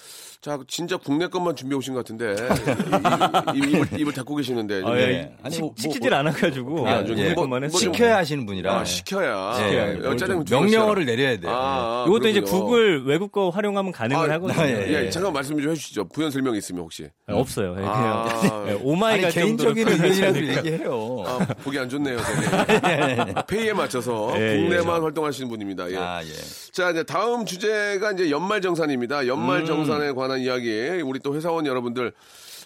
자, 0.40 0.58
진짜 0.66 0.96
국내 0.96 1.28
것만 1.28 1.54
준비해 1.54 1.78
오신 1.78 1.94
것 1.94 2.00
같은데 2.04 2.34
이- 3.54 3.58
이- 3.58 3.62
이- 3.62 3.70
입을, 3.76 4.00
입을 4.00 4.12
닫고 4.12 4.34
계시는데 4.36 4.80
좀 4.80 4.90
아, 4.90 4.96
예. 4.98 5.02
예. 5.02 5.36
아니, 5.42 5.54
시- 5.54 5.60
뭐- 5.60 5.72
시키질 5.78 6.10
뭐- 6.10 6.18
않아가지고 6.18 6.88
아, 6.88 7.04
좀 7.04 7.16
예. 7.18 7.32
뭐- 7.32 7.42
것만 7.44 7.68
뭐 7.70 7.78
시켜야 7.78 8.16
하시는 8.16 8.44
분이라. 8.44 8.80
아, 8.80 8.84
시켜야. 8.84 9.56
예, 9.60 9.72
예, 9.72 9.94
뭘 10.00 10.16
짜장 10.16 10.44
명령어를. 10.48 11.04
내려야 11.04 11.38
돼요. 11.38 11.52
아, 11.54 12.04
이것도 12.08 12.28
이제 12.28 12.40
그렇군요. 12.40 12.64
구글 12.64 13.04
외국 13.06 13.30
거 13.30 13.50
활용하면 13.50 13.92
가능을 13.92 14.30
아, 14.30 14.34
하거든요. 14.34 14.62
예, 14.66 14.86
예, 14.88 15.04
예. 15.06 15.10
잠깐 15.10 15.32
말씀 15.32 15.60
좀 15.60 15.70
해주시죠. 15.70 16.08
부연 16.08 16.30
설명 16.32 16.56
있으면 16.56 16.82
혹시. 16.82 17.08
아, 17.28 17.34
없어요. 17.34 17.76
예, 17.78 17.84
아. 17.84 18.24
그냥 18.24 18.66
예, 18.68 18.78
oh 18.82 18.94
my 18.94 19.06
God 19.06 19.24
아니, 19.26 19.34
개인적인 19.34 19.88
않을까. 19.88 20.56
얘기해요. 20.56 21.24
아, 21.26 21.38
보기 21.62 21.78
안 21.78 21.88
좋네요. 21.88 22.18
페이에 23.46 23.72
맞춰서 23.72 24.32
예, 24.36 24.54
예. 24.54 24.56
국내만 24.56 25.02
활동하시는 25.02 25.48
분입니다. 25.48 25.90
예. 25.92 25.96
아, 25.96 26.20
예. 26.22 26.28
자, 26.72 26.90
이제 26.90 27.02
다음 27.04 27.44
주제가 27.44 28.12
이제 28.12 28.30
연말 28.30 28.60
정산 28.60 28.81
입니다. 28.90 29.26
연말 29.26 29.64
정산에 29.64 30.12
관한 30.12 30.40
이야기. 30.40 30.70
우리 31.04 31.18
또 31.20 31.34
회사원 31.34 31.66
여러분들 31.66 32.12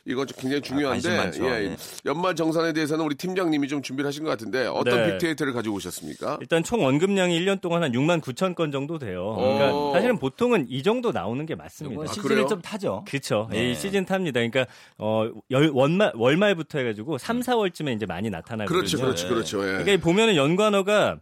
이거 0.06 0.24
좀 0.24 0.36
굉장히 0.40 0.62
중요한데 0.62 1.08
아, 1.08 1.22
관심 1.22 1.42
많죠. 1.44 1.56
예, 1.56 1.68
네. 1.68 1.76
연말 2.04 2.36
정산에 2.36 2.72
대해서는 2.72 3.04
우리 3.04 3.16
팀장님이 3.16 3.66
좀 3.66 3.82
준비를 3.82 4.06
하신 4.06 4.22
것 4.22 4.30
같은데 4.30 4.66
어떤 4.66 5.02
네. 5.02 5.12
빅데이터를 5.12 5.52
가지고 5.52 5.76
오셨습니까? 5.76 6.38
일단 6.40 6.62
총 6.62 6.84
원금량이 6.84 7.38
1년 7.40 7.60
동안 7.60 7.82
한 7.82 7.90
6만 7.92 8.20
9천 8.20 8.54
건 8.54 8.70
정도 8.70 8.98
돼요. 8.98 9.34
그러니까 9.36 9.74
어. 9.74 9.92
사실은 9.92 10.18
보통은 10.18 10.66
이 10.68 10.82
정도 10.84 11.10
나오는 11.10 11.44
게 11.44 11.56
맞습니다. 11.56 12.02
아, 12.02 12.06
시즌을 12.06 12.28
그래요? 12.28 12.46
좀 12.46 12.60
타죠. 12.60 13.04
그쵸. 13.08 13.48
네. 13.50 13.70
이 13.70 13.74
시즌 13.74 14.04
탑니다. 14.04 14.38
그러니까, 14.38 14.66
어, 14.96 15.28
열, 15.50 15.70
월말, 15.70 16.12
월말부터 16.14 16.78
해가지고 16.78 17.18
3, 17.18 17.40
4월쯤에 17.40 17.96
이제 17.96 18.06
많이 18.06 18.30
나타나거든요. 18.30 18.78
그렇죠, 18.78 18.98
그렇죠, 18.98 19.28
그렇죠. 19.28 19.62
예. 19.62 19.66
그러니까 19.66 19.92
이 19.92 19.96
보면은 19.96 20.36
연관어가 20.36 21.18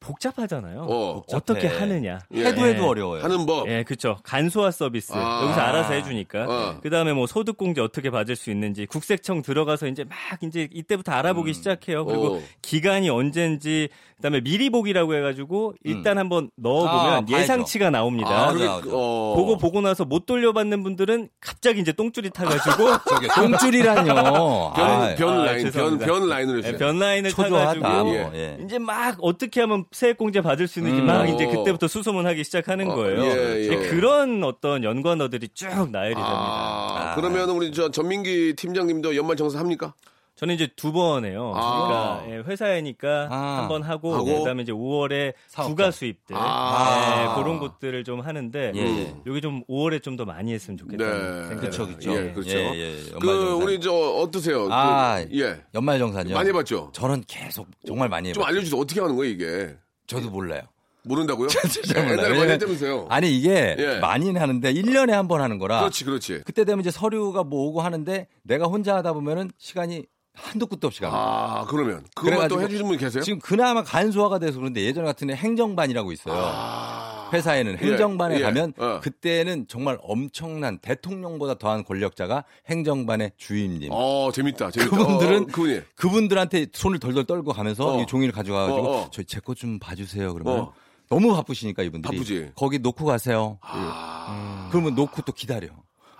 복잡하잖아요. 0.00 0.80
어. 0.80 1.22
어. 1.26 1.40
떻게. 1.40 1.66
하느냐. 1.68 2.18
예. 2.34 2.46
해도 2.46 2.66
해도 2.66 2.88
어려워요. 2.88 3.22
하는 3.22 3.46
법. 3.46 3.68
예, 3.68 3.84
그쵸. 3.84 4.18
간소화 4.22 4.70
서비스. 4.70 5.12
아. 5.14 5.42
여기서 5.44 5.60
알아서 5.60 5.92
해주니까. 5.92 6.46
어. 6.48 6.80
그 6.82 6.90
다음에 6.90 7.12
뭐 7.12 7.26
소득공제 7.26 7.80
어떻게 7.80 8.10
받을 8.10 8.34
수 8.34 8.50
있는지, 8.50 8.86
국세청 8.86 9.42
들어가서 9.42 9.86
이제 9.86 10.04
막 10.04 10.16
이제 10.42 10.68
이때부터 10.72 11.12
알아보기 11.12 11.52
시작해요. 11.52 12.06
그리고 12.06 12.36
오. 12.36 12.42
기간이 12.62 13.10
언젠지, 13.10 13.90
그 14.20 14.22
다음에 14.22 14.42
미리 14.42 14.68
보기라고 14.68 15.14
해가지고 15.14 15.72
일단 15.82 16.18
한번 16.18 16.50
넣어보면 16.56 17.24
아. 17.24 17.26
예상치가 17.26 17.88
나옵니다. 17.88 18.28
아, 18.28 18.52
맞아, 18.52 18.66
맞아. 18.66 18.82
어. 18.88 19.34
보고 19.34 19.56
보고 19.56 19.80
나서 19.80 20.04
못 20.04 20.26
돌려받는 20.26 20.82
분들은 20.82 21.30
갑자기 21.40 21.80
이제 21.80 21.92
똥줄이 21.92 22.28
타가지고 22.28 22.84
똥줄이라뇨. 23.34 24.12
변, 24.12 24.86
아, 24.86 25.14
변 25.16 25.40
아, 25.40 25.44
라인, 25.46 25.70
변. 25.70 25.98
변 25.98 26.28
라인으로 26.28 26.58
예, 26.58 26.68
해주세요. 26.68 26.78
변 26.78 26.98
라인을 26.98 27.30
초조하다. 27.30 27.80
타가지고 27.80 28.04
뭐, 28.04 28.30
예. 28.34 28.58
이제 28.62 28.78
막 28.78 29.16
어떻게 29.22 29.62
하면 29.62 29.86
세액공제 29.90 30.42
받을 30.42 30.68
수 30.68 30.80
있는지 30.80 31.00
음. 31.00 31.06
막 31.06 31.26
이제 31.26 31.46
어. 31.46 31.48
그때부터 31.48 31.88
수소문하기 31.88 32.44
시작하는 32.44 32.90
어, 32.90 32.94
거예요. 32.96 33.24
예, 33.24 33.68
예. 33.70 33.76
그런 33.88 34.44
어떤 34.44 34.84
연관어들이 34.84 35.48
쭉 35.54 35.66
나열이 35.90 36.14
됩니다. 36.14 36.30
아, 36.30 37.12
아. 37.12 37.14
그러면 37.14 37.48
우리 37.48 37.72
저 37.72 37.90
전민기 37.90 38.52
팀장님도 38.54 39.16
연말 39.16 39.36
정산 39.36 39.60
합니까? 39.60 39.94
저는 40.36 40.54
이제 40.54 40.68
두 40.74 40.92
번 40.92 41.24
해요. 41.26 41.52
아. 41.54 42.22
그러니까 42.22 42.38
예, 42.38 42.50
회사이니까 42.50 43.28
아. 43.30 43.58
한번 43.60 43.82
하고, 43.82 44.14
하고. 44.14 44.38
그다음에 44.38 44.62
이제 44.62 44.72
5월에 44.72 45.34
사업가. 45.48 45.68
부가 45.68 45.90
수입들 45.90 46.34
아. 46.38 47.36
예, 47.36 47.42
그런 47.42 47.58
것들을 47.58 48.04
좀 48.04 48.20
하는데 48.20 48.72
예, 48.74 48.80
예. 48.80 49.14
여기 49.26 49.40
좀 49.42 49.62
5월에 49.68 50.02
좀 50.02 50.16
더 50.16 50.24
많이 50.24 50.52
했으면 50.52 50.76
좋겠다는 50.78 51.48
네. 51.50 51.56
그렇죠. 51.56 51.86
그렇죠. 51.86 52.12
예, 52.12 52.32
그렇죠. 52.32 52.50
예, 52.58 52.74
예, 52.74 52.96
그 53.20 53.26
연말정산. 53.28 53.62
우리 53.62 53.80
저 53.80 53.92
어떠세요? 53.92 54.64
그, 54.64 54.72
아, 54.72 55.24
예. 55.32 55.62
연말정산요. 55.74 56.34
많이 56.34 56.48
해봤죠? 56.48 56.90
저는 56.94 57.24
계속 57.28 57.66
정말 57.86 58.08
많이 58.08 58.32
좀 58.32 58.42
해봤어요. 58.42 58.54
알려주세요. 58.56 58.80
어떻게 58.80 59.00
하는 59.00 59.16
거예요, 59.16 59.32
이게? 59.32 59.76
저도 60.06 60.30
몰라요. 60.30 60.62
모른다고요? 61.04 61.48
옛날에 61.96 62.38
많이 62.38 62.50
했다면서요? 62.52 63.06
아니 63.08 63.34
이게 63.34 63.74
예. 63.78 63.98
많이는 64.00 64.38
하는데 64.40 64.72
1년에 64.74 65.12
한 65.12 65.28
번 65.28 65.40
하는 65.40 65.58
거라 65.58 65.80
그렇지, 65.80 66.04
그렇지. 66.04 66.42
그때 66.44 66.64
되면 66.64 66.80
이제 66.80 66.90
서류가 66.90 67.44
뭐 67.44 67.68
오고 67.68 67.80
하는데 67.80 68.26
내가 68.42 68.66
혼자 68.66 68.96
하다 68.96 69.14
보면은 69.14 69.50
시간이 69.56 70.04
한도 70.34 70.66
끝도 70.66 70.86
없이 70.86 71.00
갑니다. 71.00 71.20
아, 71.20 71.64
그러면. 71.68 72.04
그것만 72.14 72.48
또 72.48 72.60
해주시는 72.60 72.88
분 72.88 72.98
계세요? 72.98 73.22
지금 73.22 73.38
그나마 73.40 73.82
간소화가 73.82 74.38
돼서 74.38 74.58
그런데 74.58 74.82
예전 74.82 75.04
같은 75.04 75.30
애 75.30 75.34
행정반이라고 75.34 76.12
있어요. 76.12 76.34
아. 76.36 77.30
회사에는 77.32 77.78
행정반에 77.78 78.34
예, 78.36 78.38
예. 78.38 78.42
가면 78.42 78.72
어. 78.76 79.00
그때는 79.00 79.66
정말 79.68 79.98
엄청난 80.02 80.78
대통령보다 80.78 81.54
더한 81.54 81.84
권력자가 81.84 82.44
행정반의 82.68 83.32
주임님. 83.36 83.90
어, 83.92 84.30
재밌다, 84.32 84.70
재밌다. 84.72 84.96
그분들은 84.96 85.42
어, 85.42 85.46
그분이. 85.46 85.80
그분들한테 85.94 86.66
손을 86.72 86.98
덜덜 86.98 87.26
떨고 87.26 87.52
가면서 87.52 87.98
어. 87.98 88.02
이 88.02 88.06
종이를 88.06 88.32
가져가가지고 88.32 88.88
어, 88.88 89.02
어. 89.02 89.10
저제것 89.10 89.56
좀 89.56 89.78
봐주세요. 89.78 90.32
그러면 90.32 90.60
어. 90.60 90.72
너무 91.08 91.34
바쁘시니까 91.34 91.82
이분들이 91.84 92.16
바쁘지. 92.16 92.52
거기 92.56 92.78
놓고 92.78 93.04
가세요. 93.04 93.58
아. 93.62 94.68
그러면 94.72 94.94
놓고 94.94 95.22
또 95.22 95.32
기다려. 95.32 95.68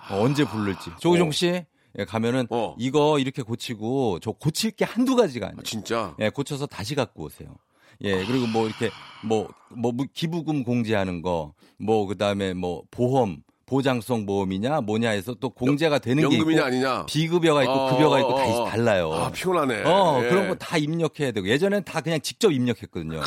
어, 0.09 0.21
언제 0.21 0.45
부를지. 0.45 0.91
조우종 0.99 1.31
씨 1.31 1.65
예, 1.99 2.05
가면은 2.05 2.47
어. 2.49 2.75
이거 2.79 3.19
이렇게 3.19 3.41
고치고 3.41 4.19
저 4.21 4.31
고칠 4.31 4.71
게 4.71 4.85
한두 4.85 5.15
가지가 5.15 5.47
아니에요. 5.47 5.63
진짜? 5.63 6.15
예, 6.19 6.29
고쳐서 6.29 6.65
다시 6.65 6.95
갖고 6.95 7.23
오세요. 7.25 7.49
예, 8.03 8.25
그리고 8.25 8.47
뭐 8.47 8.65
이렇게 8.67 8.89
뭐, 9.23 9.47
뭐 9.69 9.91
무- 9.91 10.07
기부금 10.13 10.63
공제하는 10.63 11.21
거, 11.21 11.53
뭐 11.77 12.07
그다음에 12.07 12.53
뭐 12.53 12.83
보험, 12.89 13.43
보장성 13.67 14.25
보험이냐 14.25 14.81
뭐냐 14.81 15.11
해서 15.11 15.33
또 15.39 15.49
공제가 15.49 15.99
되는 15.99 16.27
게 16.27 16.35
연금이냐 16.37 16.59
있고 16.61 16.67
아니냐? 16.67 17.05
비급여가 17.05 17.61
있고 17.63 17.71
어, 17.73 17.91
급여가 17.95 18.19
있고 18.19 18.33
어, 18.33 18.35
다 18.37 18.43
어. 18.63 18.65
달라요. 18.69 19.13
아, 19.13 19.31
피곤하네. 19.31 19.83
어, 19.83 20.21
예. 20.23 20.29
그런 20.29 20.47
거 20.49 20.55
다 20.55 20.77
입력해야 20.77 21.31
되고 21.31 21.47
예전엔 21.47 21.83
다 21.85 22.01
그냥 22.01 22.19
직접 22.21 22.51
입력했거든요. 22.51 23.21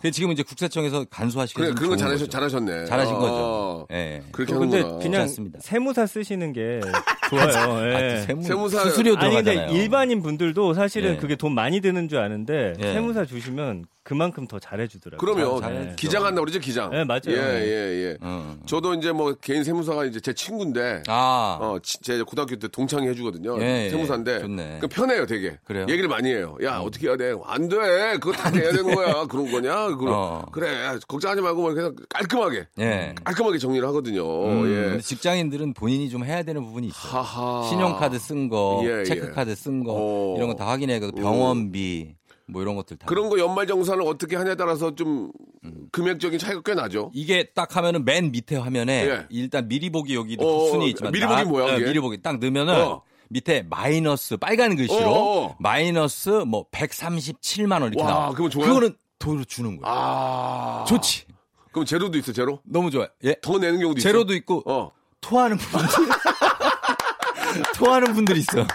근데 0.00 0.10
지금 0.12 0.32
이제 0.32 0.42
국세청에서 0.42 1.04
간소화시켜서 1.10 1.64
그래, 1.66 1.74
그런 1.74 1.90
거 1.90 1.96
좋은 1.96 1.98
잘하셨, 1.98 2.26
거죠. 2.26 2.30
잘하셨네. 2.30 2.84
잘하신 2.86 3.14
어. 3.14 3.18
거죠. 3.18 3.86
예. 3.92 4.22
그렇게 4.32 4.54
근데. 4.54 4.82
그냥 4.82 4.98
괜찮습니다. 4.98 5.58
세무사 5.62 6.06
쓰시는 6.06 6.52
게 6.52 6.80
좋아요. 7.30 7.88
예. 7.90 7.94
아, 7.94 8.20
세무, 8.22 8.42
세무 8.42 8.68
사- 8.70 8.82
수수료 8.84 9.16
아니 9.18 9.34
근데 9.34 9.52
들어가잖아요. 9.52 9.76
일반인 9.80 10.22
분들도 10.22 10.74
사실은 10.74 11.12
예. 11.12 11.16
그게 11.16 11.36
돈 11.36 11.54
많이 11.54 11.80
드는 11.80 12.08
줄 12.08 12.18
아는데 12.18 12.74
예. 12.82 12.92
세무사 12.94 13.24
주시면 13.24 13.84
그만큼 14.02 14.48
더 14.48 14.58
잘해주더라고요. 14.58 15.18
그러면 15.34 15.60
잘- 15.60 15.74
잘- 15.84 15.96
기장 15.96 16.24
한다고 16.24 16.46
그러죠, 16.46 16.58
기장. 16.58 16.90
네, 16.90 17.04
맞아요. 17.04 17.20
예, 17.28 17.36
예, 17.36 18.04
예. 18.10 18.16
어. 18.22 18.56
저도 18.66 18.94
이제 18.94 19.12
뭐 19.12 19.34
개인 19.34 19.62
세무사가 19.62 20.06
이제 20.06 20.18
제 20.18 20.32
친구인데 20.32 21.02
아, 21.06 21.58
어, 21.60 21.78
지- 21.82 22.00
제 22.00 22.20
고등학교 22.22 22.56
때 22.56 22.66
동창이 22.66 23.06
해주거든요. 23.08 23.60
예, 23.62 23.84
예. 23.84 23.90
세무사인데. 23.90 24.40
좋네. 24.40 24.78
그 24.80 24.88
편해요, 24.88 25.26
되게. 25.26 25.58
그래요? 25.64 25.86
얘기를 25.88 26.08
많이 26.08 26.30
해요. 26.30 26.56
야, 26.64 26.78
어떻게 26.78 27.06
해야 27.08 27.16
돼? 27.16 27.34
안 27.44 27.68
돼. 27.68 27.76
그거 28.18 28.32
다 28.32 28.50
돼야 28.50 28.72
되는 28.72 28.92
거야. 28.94 29.26
그런 29.26 29.52
거냐? 29.52 29.89
그럼 29.96 30.14
어. 30.16 30.42
그래. 30.52 30.98
걱정하지 31.08 31.40
말고 31.42 31.62
뭐 31.62 31.74
그냥 31.74 31.94
깔끔하게. 32.08 32.66
예. 32.80 33.14
깔끔하게 33.24 33.58
정리를 33.58 33.86
하거든요. 33.88 34.44
음, 34.46 34.66
예. 34.70 34.88
근데 34.90 35.00
직장인들은 35.00 35.74
본인이 35.74 36.08
좀 36.10 36.24
해야 36.24 36.42
되는 36.42 36.62
부분이 36.64 36.88
있어요. 36.88 37.12
하하. 37.22 37.68
신용카드 37.68 38.18
쓴 38.18 38.48
거, 38.48 38.80
예, 38.84 39.00
예. 39.00 39.04
체크카드 39.04 39.54
쓴 39.54 39.84
거, 39.84 39.92
어. 39.96 40.34
이런 40.36 40.48
거 40.48 40.54
다 40.54 40.66
확인해야 40.68 41.00
되고 41.00 41.12
병원비 41.12 42.14
뭐 42.46 42.62
이런 42.62 42.74
것들 42.74 42.96
다. 42.98 43.06
그런 43.06 43.28
거 43.30 43.38
연말 43.38 43.66
정산을 43.66 44.02
어떻게 44.02 44.34
하냐에 44.36 44.56
따라서 44.56 44.94
좀 44.94 45.30
음. 45.64 45.86
금액적인 45.92 46.38
차이가 46.38 46.60
꽤 46.64 46.74
나죠. 46.74 47.10
이게 47.14 47.44
딱 47.54 47.76
하면은 47.76 48.04
맨 48.04 48.32
밑에 48.32 48.56
화면에 48.56 49.06
예. 49.08 49.26
일단 49.30 49.68
미리 49.68 49.88
보기 49.90 50.14
여기도 50.16 50.66
어, 50.66 50.70
순위 50.70 50.90
있지만 50.90 51.12
미리 51.12 51.24
보기 51.26 51.34
딱, 51.36 51.48
뭐야, 51.48 51.68
예, 51.68 51.72
그게? 51.78 51.84
미리 51.86 52.00
보기 52.00 52.20
딱 52.22 52.38
넣으면은 52.40 52.74
어. 52.74 53.02
밑에 53.32 53.62
마이너스 53.70 54.36
빨간 54.36 54.74
글씨로 54.74 55.08
어, 55.08 55.46
어. 55.46 55.56
마이너스 55.60 56.30
뭐 56.30 56.66
137만 56.72 57.80
원 57.82 57.92
이렇게 57.92 58.02
와, 58.02 58.10
나와. 58.10 58.30
그거 58.32 58.48
좋아요? 58.48 58.66
그거는 58.66 58.94
돈으로 59.20 59.44
주는 59.44 59.76
거야. 59.80 59.92
아. 59.94 60.84
좋지. 60.88 61.26
그럼 61.70 61.84
제로도 61.86 62.18
있어, 62.18 62.32
제로? 62.32 62.60
너무 62.64 62.90
좋아요. 62.90 63.06
예. 63.22 63.36
더 63.40 63.56
내는 63.58 63.78
경우도 63.78 63.98
있어. 63.98 64.08
제로도 64.08 64.34
있고 64.34 64.64
어. 64.66 64.90
토하는 65.20 65.56
분들 65.56 65.88
토하는 67.76 68.12
분들 68.14 68.36
있어. 68.38 68.66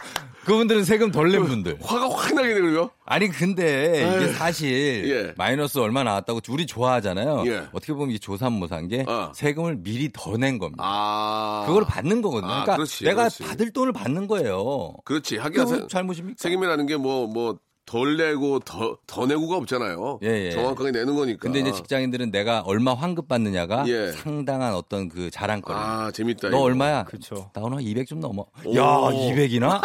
그분들은 0.46 0.84
세금 0.86 1.12
덜 1.12 1.32
낸 1.32 1.44
분들. 1.44 1.80
화가 1.82 2.08
확 2.08 2.36
나게 2.36 2.54
되고요. 2.54 2.92
아니 3.04 3.28
근데 3.30 4.16
이게 4.22 4.32
사실 4.34 5.10
예. 5.10 5.34
마이너스 5.38 5.80
얼마 5.80 6.04
나왔다고 6.04 6.40
우리 6.50 6.68
좋아하잖아요. 6.68 7.44
예. 7.48 7.68
어떻게 7.74 7.94
보면 7.94 8.12
이게 8.12 8.20
조삼모사인 8.20 8.88
게 8.88 9.06
어. 9.08 9.32
세금을 9.34 9.78
미리 9.78 10.12
더 10.14 10.38
낸 10.38 10.60
겁니다. 10.60 10.84
아. 10.86 11.64
그걸 11.68 11.84
받는 11.86 12.22
거거든요. 12.22 12.52
아, 12.52 12.62
그러니까 12.62 12.76
그렇지, 12.76 13.04
내가 13.06 13.24
그렇지. 13.24 13.44
받을 13.44 13.74
돈을 13.74 13.92
받는 13.92 14.28
거예요. 14.28 14.94
그렇지. 15.04 15.38
하긴 15.38 15.64
그거 15.66 15.76
세- 15.78 15.88
잘못입니까? 15.88 16.36
세금이라는 16.38 16.86
게 16.86 16.96
뭐, 16.98 17.26
뭐, 17.26 17.58
덜 17.86 18.18
내고 18.18 18.60
더, 18.60 18.98
더 19.06 19.26
내고가 19.28 19.58
없잖아요. 19.58 20.20
예, 20.24 20.48
예. 20.48 20.52
정확하게 20.52 20.92
내는 20.92 21.16
거니까. 21.16 21.38
근데 21.40 21.60
이제 21.60 21.72
직장인들은 21.72 22.32
내가 22.32 22.62
얼마 22.62 22.94
환급 22.96 23.28
받느냐가 23.28 23.84
예. 23.88 24.12
상당한 24.12 24.74
어떤 24.74 25.08
그 25.08 25.30
자랑거리. 25.30 25.78
아, 25.78 26.10
재밌다. 26.12 26.50
너 26.50 26.58
이거. 26.58 26.64
얼마야? 26.64 27.04
그쵸. 27.04 27.52
나 27.54 27.62
오늘 27.62 27.82
200 27.82 28.08
좀 28.08 28.20
넘어. 28.20 28.46
오. 28.66 28.76
야, 28.76 28.82
200이나? 28.84 29.82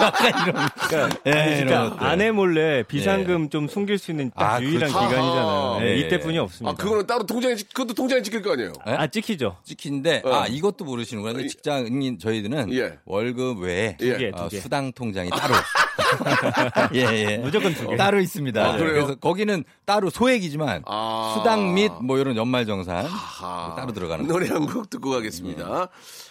약간 0.00 0.32
이러니까. 0.48 1.08
예, 1.26 1.30
이런 1.30 1.66
그러니까 1.66 1.90
것들. 1.90 2.06
아내 2.06 2.30
몰래 2.32 2.82
비상금 2.84 3.50
좀 3.50 3.68
숨길 3.68 3.98
수 3.98 4.10
있는 4.10 4.30
딱 4.34 4.54
아, 4.54 4.62
유일한 4.62 4.90
그렇죠. 4.90 5.08
기간이잖아요. 5.08 5.76
네, 5.80 5.84
네. 5.84 5.96
이때뿐이 6.00 6.38
아, 6.38 6.42
없습니다. 6.44 6.76
그거는 6.82 7.06
따로 7.06 7.24
통장에, 7.26 7.54
찍- 7.54 7.68
그것도 7.74 7.94
통장에 7.94 8.22
찍힐 8.22 8.42
거 8.42 8.52
아니에요? 8.52 8.72
예? 8.88 8.92
아 8.92 9.06
찍히죠. 9.06 9.58
찍힌데 9.64 10.22
어. 10.24 10.32
아 10.32 10.46
이것도 10.46 10.84
모르시는구나. 10.86 11.46
직장인 11.46 12.18
저희들은 12.18 12.72
예. 12.72 12.98
월급 13.04 13.60
외에 13.60 13.96
예. 14.00 14.16
개, 14.16 14.30
어, 14.34 14.44
두 14.44 14.48
개. 14.48 14.60
수당 14.60 14.90
통장이 14.92 15.28
따로 15.30 15.54
예, 16.94 17.00
예. 17.00 17.38
무조건 17.38 17.74
두 17.74 17.88
개. 17.88 17.96
따로 17.96 18.20
있습니다. 18.20 18.64
아? 18.64 18.76
그래서 18.76 19.14
거기는 19.16 19.64
따로 19.84 20.10
소액이지만 20.10 20.82
아. 20.86 21.34
수당 21.36 21.74
및 21.74 21.90
뭐 22.02 22.18
이런 22.18 22.36
연말정산 22.36 23.06
아하. 23.06 23.74
따로 23.76 23.92
들어가는 23.92 24.26
노래 24.26 24.48
한 24.48 24.66
곡 24.66 24.88
듣고 24.90 25.10
가겠습니다. 25.10 25.88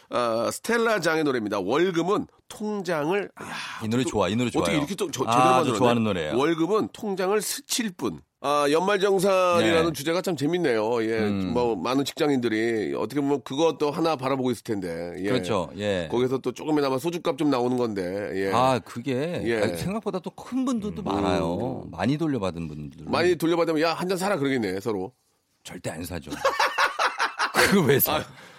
아, 0.10 0.50
스텔라 0.52 1.00
장의 1.00 1.24
노래입니다. 1.24 1.60
월급은 1.60 2.28
통장을 2.50 3.30
아, 3.36 3.46
이 3.84 3.88
노래 3.88 4.04
좋아, 4.04 4.28
이 4.30 4.36
노래 4.36 4.50
좋아요. 4.50 4.63
어떻게 4.63 4.78
이렇게 4.78 4.96
또 4.96 5.10
저, 5.12 5.22
제대로 5.26 5.32
아, 5.32 5.44
저 5.44 5.50
만들었네. 5.56 5.78
좋아하는 5.78 6.04
노래예요. 6.04 6.38
월급은 6.38 6.89
통장을 6.94 7.41
스칠 7.41 7.91
뿐. 7.91 8.22
아, 8.44 8.66
연말정산이라는 8.72 9.86
네. 9.86 9.94
주제가 9.94 10.24
참 10.24 10.36
재밌네요. 10.36 11.04
예. 11.04 11.20
음. 11.20 11.52
뭐, 11.54 11.76
많은 11.76 12.04
직장인들이 12.06 12.96
어떻게 12.98 13.22
보면 13.22 13.44
그것도 13.44 13.92
하나 13.92 14.16
바라보고 14.16 14.50
있을 14.50 14.64
텐데. 14.64 15.14
예. 15.20 15.30
그렇죠. 15.30 15.70
예. 15.78 16.08
거기서 16.10 16.40
또 16.40 16.52
조금이나마 16.52 16.98
소주값 16.98 17.38
좀 17.38 17.52
나오는 17.52 17.78
건데. 17.78 18.32
예. 18.34 18.52
아, 18.52 18.80
그게 18.80 19.42
예. 19.46 19.62
아니, 19.62 19.78
생각보다 19.78 20.18
또 20.20 20.32
큰 20.32 20.66
분들도 20.66 21.04
많아요. 21.04 21.84
많이 21.92 22.18
돌려받은 22.18 22.68
분들. 22.68 23.06
많이 23.06 23.36
돌려받으면 23.36 23.80
야, 23.82 23.94
한 23.94 24.10
잔 24.10 24.18
사라 24.18 24.38
그러겠네, 24.38 24.80
서로. 24.80 25.14
절대 25.64 25.92
안 25.92 26.04
사죠. 26.04 26.32
그거 27.54 27.82
왜 27.84 28.00
사? 28.00 28.16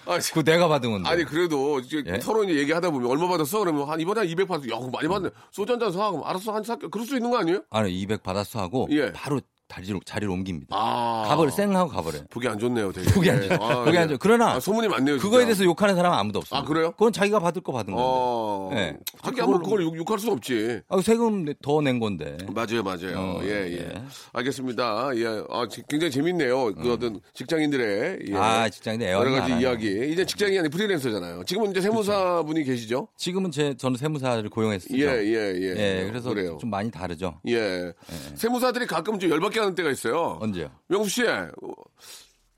아, 0.06 0.18
그거 0.18 0.42
내가 0.44 0.68
받은 0.68 0.90
건데. 0.90 1.08
아니 1.08 1.24
그래도 1.24 1.80
이제 1.80 2.02
예? 2.06 2.20
서로 2.20 2.44
이제 2.44 2.54
얘기하다 2.54 2.90
보면 2.90 3.10
얼마 3.10 3.26
받았어? 3.28 3.58
그러면 3.58 3.88
한 3.88 4.00
이번에 4.00 4.22
한200 4.22 4.46
받았어. 4.48 4.68
야, 4.70 4.78
많이 4.92 5.08
받네. 5.08 5.28
소주 5.50 5.72
한 5.72 5.80
잔 5.80 5.90
사. 5.92 6.10
그럼 6.10 6.24
알았어, 6.24 6.52
한 6.54 6.62
사. 6.62 6.76
그럴 6.76 7.04
수 7.04 7.16
있는 7.16 7.30
거 7.30 7.38
아니에요? 7.38 7.62
아니 7.70 7.92
200 8.00 8.22
받았어 8.22 8.60
하고 8.60 8.86
예. 8.90 9.12
바로 9.12 9.40
자리로, 9.72 10.00
자리를 10.04 10.30
옮깁니다. 10.30 10.76
아. 10.76 11.24
가버려 11.28 11.50
쌩하고 11.50 11.90
가버려. 11.90 12.18
보기 12.30 12.46
안 12.48 12.58
좋네요, 12.58 12.92
되게. 12.92 13.10
보기 13.12 13.30
안 13.30 13.40
좋아. 13.42 13.56
아, 13.56 13.84
보기 13.84 13.96
예. 13.96 14.00
안 14.00 14.08
좋아. 14.08 14.18
그러나 14.20 14.52
아, 14.52 14.60
소문이 14.60 14.88
많네요. 14.88 15.16
진짜. 15.16 15.22
그거에 15.22 15.44
대해서 15.44 15.64
욕하는 15.64 15.94
사람은 15.94 16.16
아무도 16.18 16.40
없어요. 16.40 16.60
아, 16.60 16.64
그래요? 16.64 16.92
그건 16.92 17.12
자기가 17.12 17.38
받을 17.38 17.62
거 17.62 17.72
받은 17.72 17.94
건데. 17.94 18.02
어. 18.06 18.70
네. 18.74 18.96
자기 19.22 19.40
한번 19.40 19.62
그걸 19.62 19.82
욕, 19.82 19.96
욕할 19.96 20.18
수 20.18 20.30
없지. 20.30 20.80
아, 20.88 21.00
세금 21.00 21.46
더 21.62 21.80
낸 21.80 21.98
건데. 21.98 22.36
맞아요, 22.54 22.82
맞아요. 22.82 23.18
어, 23.18 23.40
예, 23.44 23.48
예. 23.48 23.72
예. 23.78 24.02
알겠습니다. 24.32 25.10
예. 25.16 25.42
아, 25.50 25.66
지- 25.68 25.82
굉장히 25.88 26.10
재밌네요. 26.10 26.74
그 26.74 26.92
어떤 26.92 27.20
직장인들의 27.34 28.18
예. 28.30 28.36
아, 28.36 28.68
직장인들 28.68 29.08
여러 29.08 29.30
가지. 29.30 29.52
이야기. 29.60 30.10
이제 30.12 30.24
직장인이 30.24 30.58
아니라 30.58 30.70
프리랜서잖아요. 30.70 31.44
지금은 31.44 31.70
이제 31.70 31.80
세무사 31.80 32.42
분이 32.44 32.64
계시죠? 32.64 33.08
지금은 33.16 33.50
제 33.50 33.74
저는 33.76 33.96
세무사를 33.96 34.48
고용했어요. 34.50 34.98
예, 34.98 35.04
예, 35.24 35.54
예. 35.60 35.76
예, 36.02 36.06
그래서 36.08 36.28
그래요. 36.30 36.58
좀 36.60 36.70
많이 36.70 36.90
다르죠. 36.90 37.40
예. 37.48 37.92
세무사들이 38.34 38.86
가끔 38.86 39.18
좀 39.18 39.30
열받게 39.30 39.60
하는 39.62 39.74
때가 39.74 39.90
있어요. 39.90 40.38
언제요? 40.40 40.70
명수 40.88 41.08
씨, 41.10 41.26
어, 41.26 41.48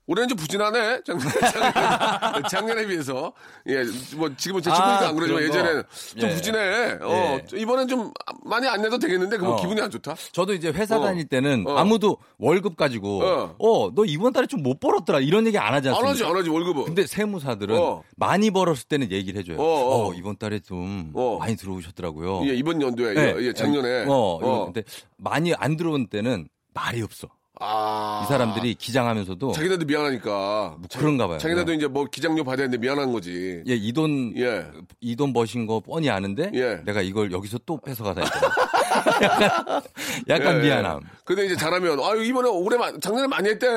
올해는 0.07 0.27
좀 0.29 0.37
부진하네. 0.37 1.01
작년, 1.03 1.27
작년, 1.51 2.43
작년에 2.47 2.85
비해서. 2.85 3.33
예, 3.67 3.83
뭐 4.15 4.29
지금은 4.37 4.61
제 4.61 4.69
친구니까 4.69 4.99
아, 5.05 5.07
안 5.07 5.15
그러지만. 5.15 5.41
예전에는 5.41 5.83
좀 6.19 6.29
예. 6.29 6.35
부진해. 6.35 6.97
어, 7.01 7.39
이번엔 7.55 7.87
좀 7.87 8.11
많이 8.43 8.67
안 8.67 8.83
내도 8.83 8.99
되겠는데 8.99 9.37
그러면 9.37 9.57
어. 9.57 9.61
기분이 9.63 9.81
안 9.81 9.89
좋다. 9.89 10.13
저도 10.31 10.53
이제 10.53 10.69
회사 10.69 10.99
어. 10.99 11.01
다닐 11.01 11.25
때는 11.27 11.65
어. 11.65 11.75
아무도 11.77 12.17
월급 12.37 12.77
가지고 12.77 13.23
어. 13.23 13.55
어, 13.57 13.91
너 13.95 14.05
이번 14.05 14.31
달에 14.31 14.45
좀 14.45 14.61
못 14.61 14.79
벌었더라 14.79 15.21
이런 15.21 15.47
얘기 15.47 15.57
안 15.57 15.73
하지 15.73 15.89
안 15.89 15.95
않습니까? 15.95 16.09
하지, 16.11 16.23
안 16.23 16.35
하지, 16.37 16.49
월급은. 16.51 16.83
근데 16.85 17.07
세무사들은 17.07 17.75
어. 17.75 18.03
많이 18.15 18.51
벌었을 18.51 18.87
때는 18.87 19.09
얘기를 19.09 19.39
해줘요. 19.39 19.57
어, 19.57 19.63
어, 19.63 20.09
어. 20.09 20.13
이번 20.13 20.37
달에 20.37 20.59
좀 20.59 21.11
어. 21.15 21.37
많이 21.39 21.55
들어오셨더라고요. 21.55 22.47
예, 22.47 22.53
이번 22.53 22.79
연도에, 22.79 23.13
네. 23.15 23.35
예, 23.39 23.41
예, 23.41 23.53
작년에. 23.53 24.05
어, 24.07 24.37
어. 24.39 24.65
근데 24.65 24.83
많이 25.17 25.51
안 25.55 25.77
들어온 25.77 26.05
때는 26.07 26.47
말이 26.75 27.01
없어. 27.01 27.27
아. 27.57 28.21
이 28.25 28.27
사람들이 28.27 28.75
기장하면서 28.75 29.37
자기네도 29.53 29.85
미안하니까. 29.85 30.75
그런가 30.97 31.25
봐요. 31.25 31.37
자기네도 31.37 31.71
네. 31.71 31.77
이제 31.77 31.87
뭐 31.87 32.03
기장료 32.03 32.43
받아야 32.43 32.67
되는데 32.67 32.77
미안한 32.79 33.13
거지. 33.13 33.63
예, 33.65 33.73
이 33.73 33.93
돈, 33.93 34.33
예. 34.37 34.67
이 34.99 35.15
돈 35.15 35.31
버신 35.31 35.65
거 35.65 35.79
뻔히 35.79 36.09
아는데 36.09 36.51
예. 36.53 36.81
내가 36.85 37.01
이걸 37.01 37.31
여기서 37.31 37.59
또 37.65 37.79
뺏어가다. 37.79 38.23
약간, 39.23 39.81
약간 40.27 40.57
예, 40.57 40.61
미안함. 40.63 40.99
예. 41.01 41.07
근데 41.23 41.45
이제 41.45 41.55
잘하면, 41.55 41.97
아유, 42.01 42.25
이번에 42.25 42.49
올해, 42.49 42.77
마- 42.77 42.91
작년에 42.99 43.27
많이 43.27 43.47
했대? 43.49 43.67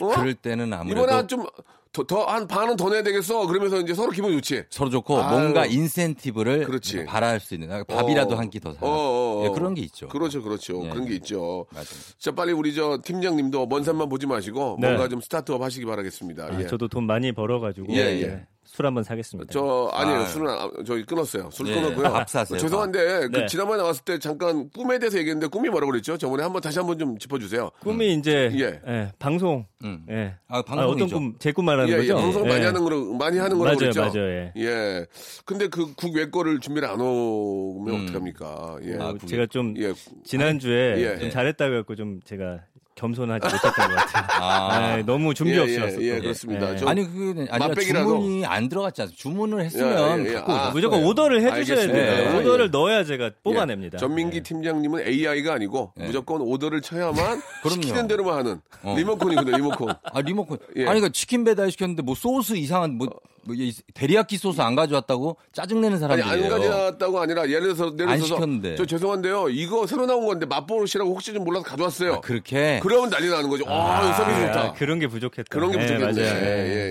어? 0.00 0.08
그럴 0.08 0.34
때는 0.34 0.72
아무래도 0.72 1.02
이번에 1.02 1.12
한 1.16 1.28
좀, 1.28 1.46
더, 1.92 2.04
더, 2.04 2.24
한 2.24 2.46
반은 2.46 2.76
더 2.76 2.88
내야 2.88 3.02
되겠어. 3.02 3.46
그러면서 3.48 3.80
이제 3.80 3.94
서로 3.94 4.12
기분 4.12 4.30
좋지. 4.32 4.64
서로 4.70 4.90
좋고 4.90 5.20
아유. 5.20 5.40
뭔가 5.40 5.66
인센티브를 5.66 6.64
그렇지. 6.64 7.04
바랄 7.04 7.40
수 7.40 7.54
있는 7.54 7.84
밥이라도 7.84 8.34
어. 8.34 8.38
한끼 8.38 8.60
더 8.60 8.72
사. 8.72 8.86
어, 8.86 8.88
어, 8.88 9.40
어. 9.40 9.44
예, 9.44 9.48
그런 9.48 9.74
게 9.74 9.82
있죠. 9.82 10.08
그렇죠, 10.08 10.40
그렇죠. 10.42 10.84
예. 10.84 10.90
그런 10.90 11.06
게 11.06 11.14
있죠. 11.16 11.66
맞아요. 11.72 11.86
자, 12.18 12.30
빨리 12.30 12.52
우리 12.52 12.74
저 12.74 13.00
팀장님도 13.02 13.66
먼 13.66 13.82
산만 13.82 14.08
보지 14.08 14.26
마시고 14.26 14.78
네. 14.80 14.86
뭔가 14.86 15.08
좀 15.08 15.20
스타트업 15.20 15.60
하시기 15.62 15.84
바라겠습니다. 15.84 16.44
아, 16.44 16.60
예. 16.60 16.66
저도 16.68 16.86
돈 16.86 17.06
많이 17.06 17.32
벌어가지고 17.32 17.92
예, 17.94 18.22
예. 18.22 18.46
술 18.72 18.86
한번 18.86 19.02
사겠습니다. 19.02 19.52
저 19.52 19.90
아니에요 19.92 20.18
아유. 20.20 20.26
술은 20.28 20.48
안- 20.48 20.84
저기 20.86 21.04
끊었어요 21.04 21.50
술 21.50 21.66
예. 21.66 21.74
끊었고요 21.74 22.12
밥 22.12 22.28
사세요, 22.28 22.56
죄송한데 22.56 23.28
그 23.28 23.38
네. 23.40 23.46
지난번에 23.46 23.78
나왔을 23.82 24.04
때 24.04 24.16
잠깐 24.20 24.70
꿈에 24.70 24.98
대해서 25.00 25.18
얘기했는데 25.18 25.48
꿈이 25.48 25.68
뭐라고 25.68 25.90
그랬죠 25.90 26.16
저번에 26.16 26.44
한번 26.44 26.62
다시 26.62 26.78
한번 26.78 26.96
좀 26.96 27.18
짚어주세요 27.18 27.70
꿈이 27.80 28.14
이제 28.14 28.48
예. 28.54 28.80
예, 28.86 29.12
방송. 29.18 29.66
음. 29.82 30.04
예. 30.08 30.34
아, 30.46 30.58
어떤 30.60 30.76
방송이죠. 30.76 31.16
꿈? 31.16 31.34
제 31.40 31.50
꿈 31.52 31.64
말하는 31.64 31.88
예, 31.88 31.94
예, 31.94 31.98
거죠? 31.98 32.16
방송 32.16 32.46
많이 32.46 32.60
예. 32.62 32.66
하는 32.66 32.84
거로 32.84 33.12
많이 33.14 33.38
하는 33.38 33.58
거라고 33.58 33.76
맞아요, 33.80 33.92
그랬죠 33.92 34.00
맞아요, 34.02 34.30
예. 34.30 34.52
예 34.56 35.06
근데 35.44 35.66
그 35.66 35.92
국외 35.94 36.30
거를 36.30 36.60
준비를 36.60 36.88
안 36.88 37.00
오면 37.00 37.94
음. 37.94 38.02
어떡합니까 38.04 38.76
예. 38.84 38.94
어, 38.98 39.14
아, 39.20 39.26
제가 39.26 39.46
좀 39.46 39.74
예. 39.78 39.92
지난주에 40.24 40.94
예. 40.98 41.16
좀 41.18 41.26
예. 41.26 41.30
잘했다고 41.30 41.72
해갖고 41.72 41.96
좀 41.96 42.20
제가 42.24 42.60
겸손하지 43.00 43.46
못했던 43.46 43.88
것 43.88 43.94
같아요. 43.96 44.24
아. 44.44 44.68
아, 44.74 45.02
너무 45.06 45.32
준비 45.34 45.52
예, 45.54 45.58
없이 45.58 45.76
예, 45.76 45.80
왔어. 45.82 46.02
예, 46.02 46.16
또. 46.16 46.22
그렇습니다. 46.22 46.72
예. 46.72 46.76
좀- 46.76 46.88
아니 46.88 47.04
그게 47.04 47.46
아니라. 47.50 47.74
주문이 47.74 48.44
안 48.46 48.68
들어갔지 48.68 49.02
않습니까? 49.02 49.20
주문을 49.22 49.64
했으면 49.64 50.26
예, 50.26 50.30
예, 50.30 50.34
예. 50.34 50.42
아. 50.46 50.70
무조건 50.72 51.02
오더를 51.04 51.40
해주셔야. 51.42 51.86
돼요. 51.86 52.34
예, 52.34 52.38
오더를 52.38 52.66
예. 52.66 52.68
넣어야 52.70 53.04
제가 53.04 53.30
뽑아냅니다. 53.42 53.96
예. 53.96 53.98
전민기 53.98 54.36
예. 54.38 54.42
팀장님은 54.42 55.06
AI가 55.06 55.54
아니고 55.54 55.92
무조건 55.96 56.42
오더를 56.42 56.80
쳐야만 56.82 57.14
그럼요. 57.62 57.82
시키는 57.82 58.06
대로만 58.08 58.38
하는 58.38 58.60
어. 58.82 58.94
리모컨이거든요 58.96 59.56
리모컨 59.56 59.94
아 60.02 60.20
리모컨. 60.20 60.58
예. 60.76 60.82
아니 60.82 61.00
그러니까 61.00 61.08
치킨 61.10 61.44
배달 61.44 61.70
시켰는데 61.70 62.02
뭐 62.02 62.14
소스 62.14 62.54
이상한 62.54 62.96
뭐, 62.98 63.08
뭐 63.42 63.54
이- 63.58 63.72
데리야끼 63.94 64.36
소스 64.36 64.60
안 64.60 64.74
가져왔다고 64.74 65.36
짜증내는 65.52 65.92
아니 65.94 66.00
사람들이에요. 66.22 66.44
안 66.44 66.50
가져왔다고 66.60 67.20
아니라 67.20 67.48
예를 67.48 67.74
들어서 67.74 67.86
예를 67.94 68.08
안 68.08 68.16
들어서 68.16 68.34
시켰는데. 68.34 68.76
저 68.76 68.84
죄송한데요 68.84 69.48
이거 69.48 69.86
새로 69.86 70.06
나온 70.06 70.26
건데 70.26 70.46
맛보시라고 70.46 71.10
혹시 71.12 71.32
좀 71.32 71.44
몰라서 71.44 71.64
가져왔어요. 71.64 72.14
아, 72.14 72.20
그렇게. 72.20 72.80
그러면 72.82 73.10
난리 73.10 73.28
나는 73.28 73.48
거죠. 73.48 73.64
아, 73.68 74.02
이거 74.04 74.14
서비스 74.14 74.40
좋다. 74.46 74.60
아, 74.60 74.72
그런 74.74 74.98
게 74.98 75.06
부족했다. 75.06 75.44
그런 75.50 75.70
게 75.72 75.78
예, 75.78 75.82
부족했네. 75.82 76.12
맞아요. 76.12 76.44
예, 76.44 76.48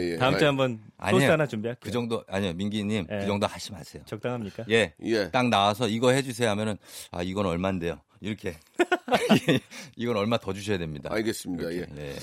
예, 0.07 0.12
예. 0.13 0.17
다음 0.17 0.31
주에 0.38 0.47
아니, 0.47 0.57
한번 0.57 0.79
소스 0.99 1.15
아니에요. 1.15 1.31
하나 1.31 1.45
준비할게요. 1.47 1.79
그 1.83 1.91
정도 1.91 2.23
아니요 2.27 2.53
민기님 2.53 3.07
예. 3.12 3.17
그 3.19 3.25
정도 3.27 3.45
하지 3.47 3.71
마세요. 3.71 4.01
적당합니까? 4.05 4.65
예. 4.69 4.93
예. 5.03 5.29
딱 5.31 5.47
나와서 5.49 5.88
이거 5.88 6.12
해 6.12 6.21
주세요 6.21 6.49
하면은 6.49 6.77
아 7.12 7.21
이건 7.21 7.45
얼마인데요. 7.45 7.99
이렇게 8.21 8.55
예, 9.47 9.60
이건 9.95 10.17
얼마 10.17 10.38
더 10.38 10.53
주셔야 10.53 10.77
됩니다. 10.77 11.10
알겠습니다. 11.12 11.71
예. 11.71 11.75
이렇게. 11.77 11.93
예. 11.97 12.15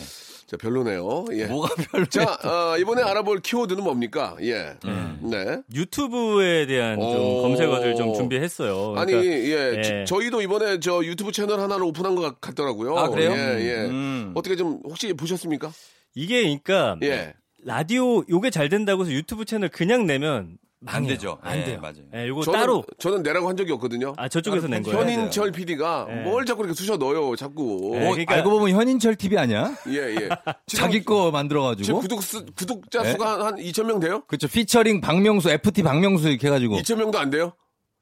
자, 0.46 0.56
별로네요. 0.56 1.24
예. 1.32 1.46
뭐가 1.46 1.74
별로? 1.90 2.06
자, 2.06 2.22
어, 2.44 2.78
이번에 2.78 3.02
알아볼 3.02 3.40
키워드는 3.40 3.82
뭡니까? 3.82 4.36
예. 4.42 4.76
네. 5.20 5.60
유튜브에 5.74 6.66
대한 6.66 7.00
좀 7.00 7.08
오. 7.08 7.42
검색어들 7.42 7.96
좀 7.96 8.14
준비했어요. 8.14 8.94
아니, 8.96 9.10
그러니까 9.12 9.34
예. 9.34 9.78
예. 9.78 9.82
저- 9.82 10.04
저희도 10.16 10.42
이번에 10.42 10.78
저 10.80 11.02
유튜브 11.04 11.32
채널 11.32 11.58
하나를 11.60 11.82
오픈한 11.86 12.14
것 12.14 12.22
같- 12.22 12.40
같더라고요. 12.40 12.96
아, 12.96 13.08
그래요? 13.08 13.32
예, 13.32 13.60
예. 13.60 13.74
음. 13.88 14.32
어떻게 14.36 14.54
좀 14.54 14.80
혹시 14.84 15.12
보셨습니까? 15.14 15.72
이게 16.14 16.42
그러니까 16.42 16.96
예. 17.02 17.34
라디오 17.64 18.22
요게 18.28 18.50
잘 18.50 18.68
된다고 18.68 19.02
해서 19.02 19.12
유튜브 19.12 19.44
채널 19.44 19.68
그냥 19.70 20.06
내면 20.06 20.32
안 20.34 20.58
망해요. 20.80 21.08
되죠. 21.14 21.38
안 21.42 21.58
예, 21.58 21.64
돼요. 21.64 21.80
맞아요. 21.80 22.04
예, 22.14 22.28
요거 22.28 22.42
저는, 22.42 22.60
따로 22.60 22.84
저는 22.98 23.22
내라고 23.22 23.48
한 23.48 23.56
적이 23.56 23.72
없거든요. 23.72 24.12
아 24.16 24.28
저쪽에서 24.28 24.68
낸 24.68 24.82
거예요. 24.82 24.98
현인철 24.98 25.52
PD가 25.52 26.06
예. 26.10 26.14
뭘 26.22 26.44
자꾸 26.44 26.62
이렇게 26.62 26.74
쑤셔 26.74 26.96
넣어요, 26.96 27.34
자꾸. 27.36 27.92
예, 27.94 28.06
어, 28.06 28.10
그러니까- 28.10 28.34
알고 28.34 28.50
보면 28.50 28.70
현인철 28.76 29.16
TV 29.16 29.38
아니야? 29.38 29.74
예, 29.88 30.14
예. 30.14 30.14
지금 30.14 30.28
자기 30.66 31.04
거 31.04 31.16
지금 31.26 31.32
만들어가지고. 31.32 32.00
구독 32.00 32.22
수, 32.22 32.44
구독자 32.54 33.02
네? 33.02 33.12
수가 33.12 33.32
한, 33.34 33.40
한 33.42 33.56
2,000명 33.56 34.00
돼요? 34.00 34.22
그렇죠. 34.26 34.48
피처링 34.48 35.00
박명수, 35.00 35.48
FT 35.50 35.82
박명수 35.82 36.28
이렇게 36.28 36.46
해가지고. 36.48 36.76
2,000명도 36.76 37.16
안 37.16 37.30
돼요? 37.30 37.52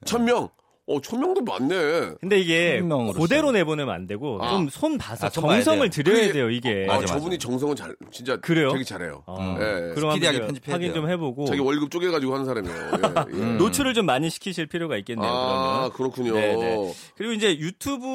1,000명? 0.04 0.50
어, 0.86 1.00
1,000명도 1.00 1.44
많네. 1.44 2.14
근데 2.20 2.38
이게. 2.40 2.82
그대로 3.16 3.52
내보내면 3.52 3.94
안 3.94 4.06
되고 4.06 4.38
아. 4.42 4.50
좀손 4.50 4.98
봐서 4.98 5.26
아, 5.26 5.30
정성을. 5.30 5.88
들여야 5.88 6.32
돼요 6.32 6.50
이게. 6.50 6.86
아, 6.88 6.94
맞아, 6.96 7.06
저분이 7.06 7.38
정성은 7.38 7.74
잘, 7.74 7.96
진짜 8.10 8.36
그래요? 8.36 8.70
되게 8.72 8.84
잘해요. 8.84 9.22
어, 9.26 9.56
예. 9.60 9.94
그럼 9.94 10.12
스피디하게 10.12 10.40
편집해야 10.40 10.74
확인 10.74 10.92
돼요. 10.92 11.00
좀 11.00 11.10
해보고 11.10 11.46
자기 11.46 11.60
월급 11.60 11.90
쪼개 11.90 12.08
가지고 12.10 12.34
하는 12.34 12.44
사람이에요. 12.44 12.76
예, 13.34 13.38
예. 13.38 13.44
노출을 13.56 13.94
좀 13.94 14.04
많이 14.04 14.28
시키실 14.28 14.66
필요가 14.66 14.96
있겠네요. 14.98 15.26
아, 15.30 15.90
그러면. 15.94 16.12
그렇군요. 16.14 16.34
네, 16.34 16.54
네. 16.54 16.94
그리고 17.16 17.32
이제 17.32 17.56
유튜브 17.58 18.06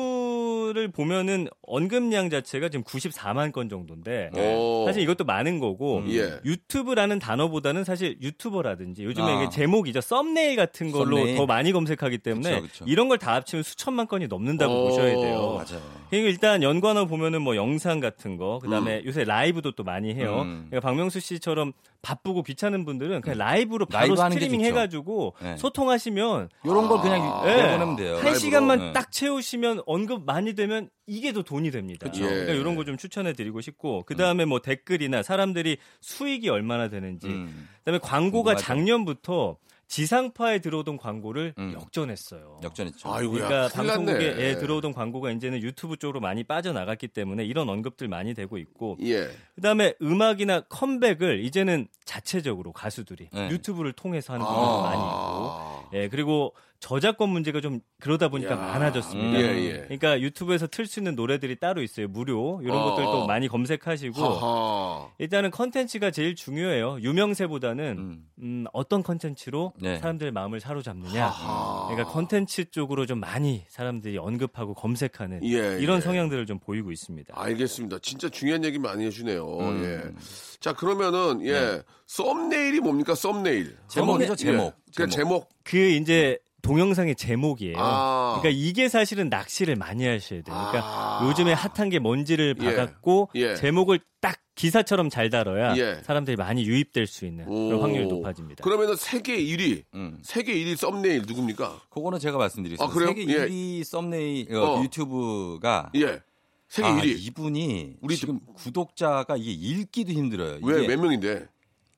를 0.73 0.89
보면은 0.91 1.47
언급량 1.63 2.29
자체가 2.29 2.69
지금 2.69 2.83
94만 2.83 3.51
건 3.51 3.69
정도인데 3.69 4.29
오. 4.35 4.83
사실 4.85 5.01
이것도 5.01 5.23
많은 5.23 5.59
거고 5.59 6.03
예. 6.09 6.39
유튜브라는 6.45 7.17
단어보다는 7.19 7.83
사실 7.85 8.17
유튜버라든지 8.21 9.03
요즘에 9.03 9.25
아. 9.27 9.41
이게 9.41 9.49
제목이죠 9.49 10.01
썸네일 10.01 10.55
같은 10.57 10.91
걸로 10.91 11.17
썸네일. 11.17 11.37
더 11.37 11.45
많이 11.45 11.71
검색하기 11.71 12.17
때문에 12.19 12.61
그쵸, 12.61 12.71
그쵸. 12.73 12.85
이런 12.87 13.07
걸 13.07 13.17
다 13.19 13.33
합치면 13.35 13.63
수천만 13.63 14.07
건이 14.07 14.27
넘는다고 14.27 14.73
오. 14.73 14.89
보셔야 14.89 15.15
돼요. 15.15 15.53
맞아요. 15.55 15.81
그러니까 16.09 16.29
일단 16.29 16.63
연관어 16.63 17.05
보면은 17.05 17.41
뭐 17.41 17.55
영상 17.55 17.99
같은 17.99 18.37
거, 18.37 18.59
그다음에 18.59 19.01
요새 19.05 19.23
라이브도 19.23 19.71
또 19.71 19.83
많이 19.83 20.13
해요. 20.13 20.41
음. 20.43 20.67
그러니까 20.69 20.87
박명수 20.87 21.19
씨처럼 21.19 21.73
바쁘고 22.01 22.43
귀찮은 22.43 22.85
분들은 22.85 23.21
그냥 23.21 23.37
라이브로 23.37 23.85
바로 23.85 24.15
라이브 24.15 24.35
스트리밍. 24.35 24.61
해가지고 24.65 25.35
네. 25.41 25.57
소통하시면 25.57 26.49
요런 26.65 26.87
걸 26.87 27.01
그냥 27.01 27.43
예. 27.45 27.55
내보내면 27.55 27.95
돼요. 27.97 28.09
한 28.15 28.23
라이브로. 28.23 28.35
시간만 28.35 28.79
네. 28.79 28.93
딱 28.93 29.11
채우시면 29.11 29.81
언급 29.85 30.23
많이 30.25 30.53
되면 30.55 30.89
이게 31.07 31.33
더 31.33 31.41
돈이 31.41 31.71
됩니다. 31.71 32.07
그쵸. 32.09 32.21
그러니까 32.23 32.53
예. 32.53 32.57
이런 32.57 32.75
거 32.75 32.83
좀 32.85 32.95
추천해 32.97 33.33
드리고 33.33 33.61
싶고 33.61 34.03
그 34.05 34.15
다음에 34.15 34.45
뭐 34.45 34.59
댓글이나 34.59 35.23
사람들이 35.23 35.77
수익이 36.01 36.47
얼마나 36.49 36.87
되는지 36.87 37.27
음. 37.27 37.67
그다음에 37.79 37.99
광고가. 37.99 38.55
작년부터 38.55 39.57
지상파에 39.89 40.59
들어오던 40.59 40.97
광고를 40.97 41.55
음. 41.57 41.73
역전했어요. 41.73 42.59
역전했죠. 42.63 43.11
아이고야. 43.11 43.47
그러니까 43.47 43.75
방송국에 43.75 44.29
났네. 44.29 44.43
예, 44.43 44.55
들어오던 44.55 44.93
광고가 44.93 45.31
이제는 45.31 45.63
유튜브 45.63 45.97
쪽으로 45.97 46.19
많이 46.19 46.43
빠져나갔기 46.43 47.07
때문에 47.07 47.43
이런 47.43 47.67
언급들 47.67 48.07
많이 48.07 48.35
되고 48.35 48.59
있고 48.59 48.97
예. 49.01 49.29
그다음에 49.55 49.95
음악이나 49.99 50.61
컴백을 50.61 51.43
이제는 51.43 51.87
자체적으로 52.05 52.71
가수들이 52.71 53.29
네. 53.33 53.49
유튜브를 53.49 53.91
통해서 53.93 54.33
하는 54.33 54.45
경우가 54.45 54.81
많이 54.83 55.01
있고 55.01 55.97
예 55.97 56.07
그리고 56.07 56.53
저작권 56.79 57.29
문제가 57.29 57.59
좀 57.59 57.81
그러다 57.99 58.29
보니까 58.29 58.53
야. 58.53 58.55
많아졌습니다. 58.55 59.39
예, 59.39 59.45
예. 59.57 59.71
그러니까 59.81 60.21
유튜브에서 60.21 60.65
틀 60.67 60.85
수 60.85 60.99
있는 60.99 61.15
노래들이 61.15 61.57
따로 61.59 61.81
있어요. 61.83 62.07
무료 62.07 62.61
이런 62.63 62.77
어, 62.77 62.85
것들도 62.85 63.11
어. 63.23 63.27
많이 63.27 63.47
검색하시고 63.47 64.23
하하. 64.23 65.09
일단은 65.17 65.51
컨텐츠가 65.51 66.11
제일 66.11 66.35
중요해요. 66.35 66.99
유명세보다는 67.01 67.95
음. 67.97 68.25
음, 68.41 68.65
어떤 68.71 69.03
컨텐츠로 69.03 69.73
네. 69.79 69.99
사람들의 69.99 70.31
마음을 70.31 70.59
사로잡느냐. 70.61 71.27
하하. 71.27 71.87
그러니까 71.89 72.11
컨텐츠 72.11 72.71
쪽으로 72.71 73.05
좀 73.05 73.19
많이 73.19 73.65
사람들이 73.67 74.17
언급하고 74.17 74.73
검색하는 74.73 75.43
예, 75.43 75.77
이런 75.81 75.97
예. 75.97 76.01
성향들을 76.01 76.45
좀 76.45 76.59
보이고 76.59 76.91
있습니다. 76.91 77.33
알겠습니다. 77.37 77.99
진짜 78.01 78.29
중요한 78.29 78.63
얘기 78.63 78.79
많이 78.79 79.05
해주네요. 79.05 79.59
음. 79.59 79.83
예. 79.83 80.19
자, 80.59 80.73
그러면은, 80.73 81.45
예. 81.45 81.81
썸네일이 82.05 82.79
뭡니까, 82.79 83.15
썸네일? 83.15 83.77
제목이죠, 83.87 84.35
제목. 84.35 84.65
예. 84.65 84.71
그 84.95 85.07
제목. 85.09 85.49
그 85.63 85.77
이제 85.77 86.39
동영상의 86.61 87.15
제목이에요. 87.15 87.75
아. 87.77 88.39
그러니까 88.41 88.59
이게 88.61 88.89
사실은 88.89 89.29
낚시를 89.29 89.75
많이 89.75 90.05
하셔야 90.05 90.41
돼요. 90.41 90.55
그러니까 90.55 90.81
아. 90.83 91.27
요즘에 91.27 91.53
핫한 91.53 91.89
게 91.89 91.99
뭔지를 91.99 92.55
예. 92.61 92.65
봐갖고 92.65 93.29
예. 93.35 93.55
제목을 93.55 93.99
딱 94.21 94.37
기사처럼 94.55 95.09
잘 95.09 95.29
다뤄야 95.29 95.77
예. 95.77 96.01
사람들이 96.03 96.35
많이 96.35 96.65
유입될 96.65 97.07
수 97.07 97.25
있는 97.25 97.45
그런 97.45 97.73
오. 97.73 97.81
확률이 97.81 98.07
높아집니다. 98.07 98.63
그러면은 98.63 98.95
세계 98.97 99.37
1위, 99.37 99.83
음. 99.93 100.19
세계 100.21 100.53
1위 100.53 100.75
썸네일 100.75 101.23
누굽니까? 101.27 101.81
그거는 101.89 102.19
제가 102.19 102.37
말씀드리겠습니다. 102.37 102.83
아, 102.83 102.93
그래요? 102.93 103.09
세계 103.09 103.31
예. 103.33 103.47
1위 103.47 103.83
썸네일 103.83 104.53
어, 104.55 104.79
어. 104.79 104.83
유튜브가 104.83 105.91
예. 105.95 106.19
세계 106.67 106.87
아, 106.87 106.95
1위. 106.97 107.15
이분이 107.19 107.95
우리 108.01 108.15
지금 108.15 108.39
구독자가 108.53 109.37
이게 109.37 109.51
읽기도 109.51 110.11
힘들어요. 110.11 110.59
왜, 110.61 110.83
이게 110.83 110.95
몇 110.95 111.01
명인데? 111.01 111.47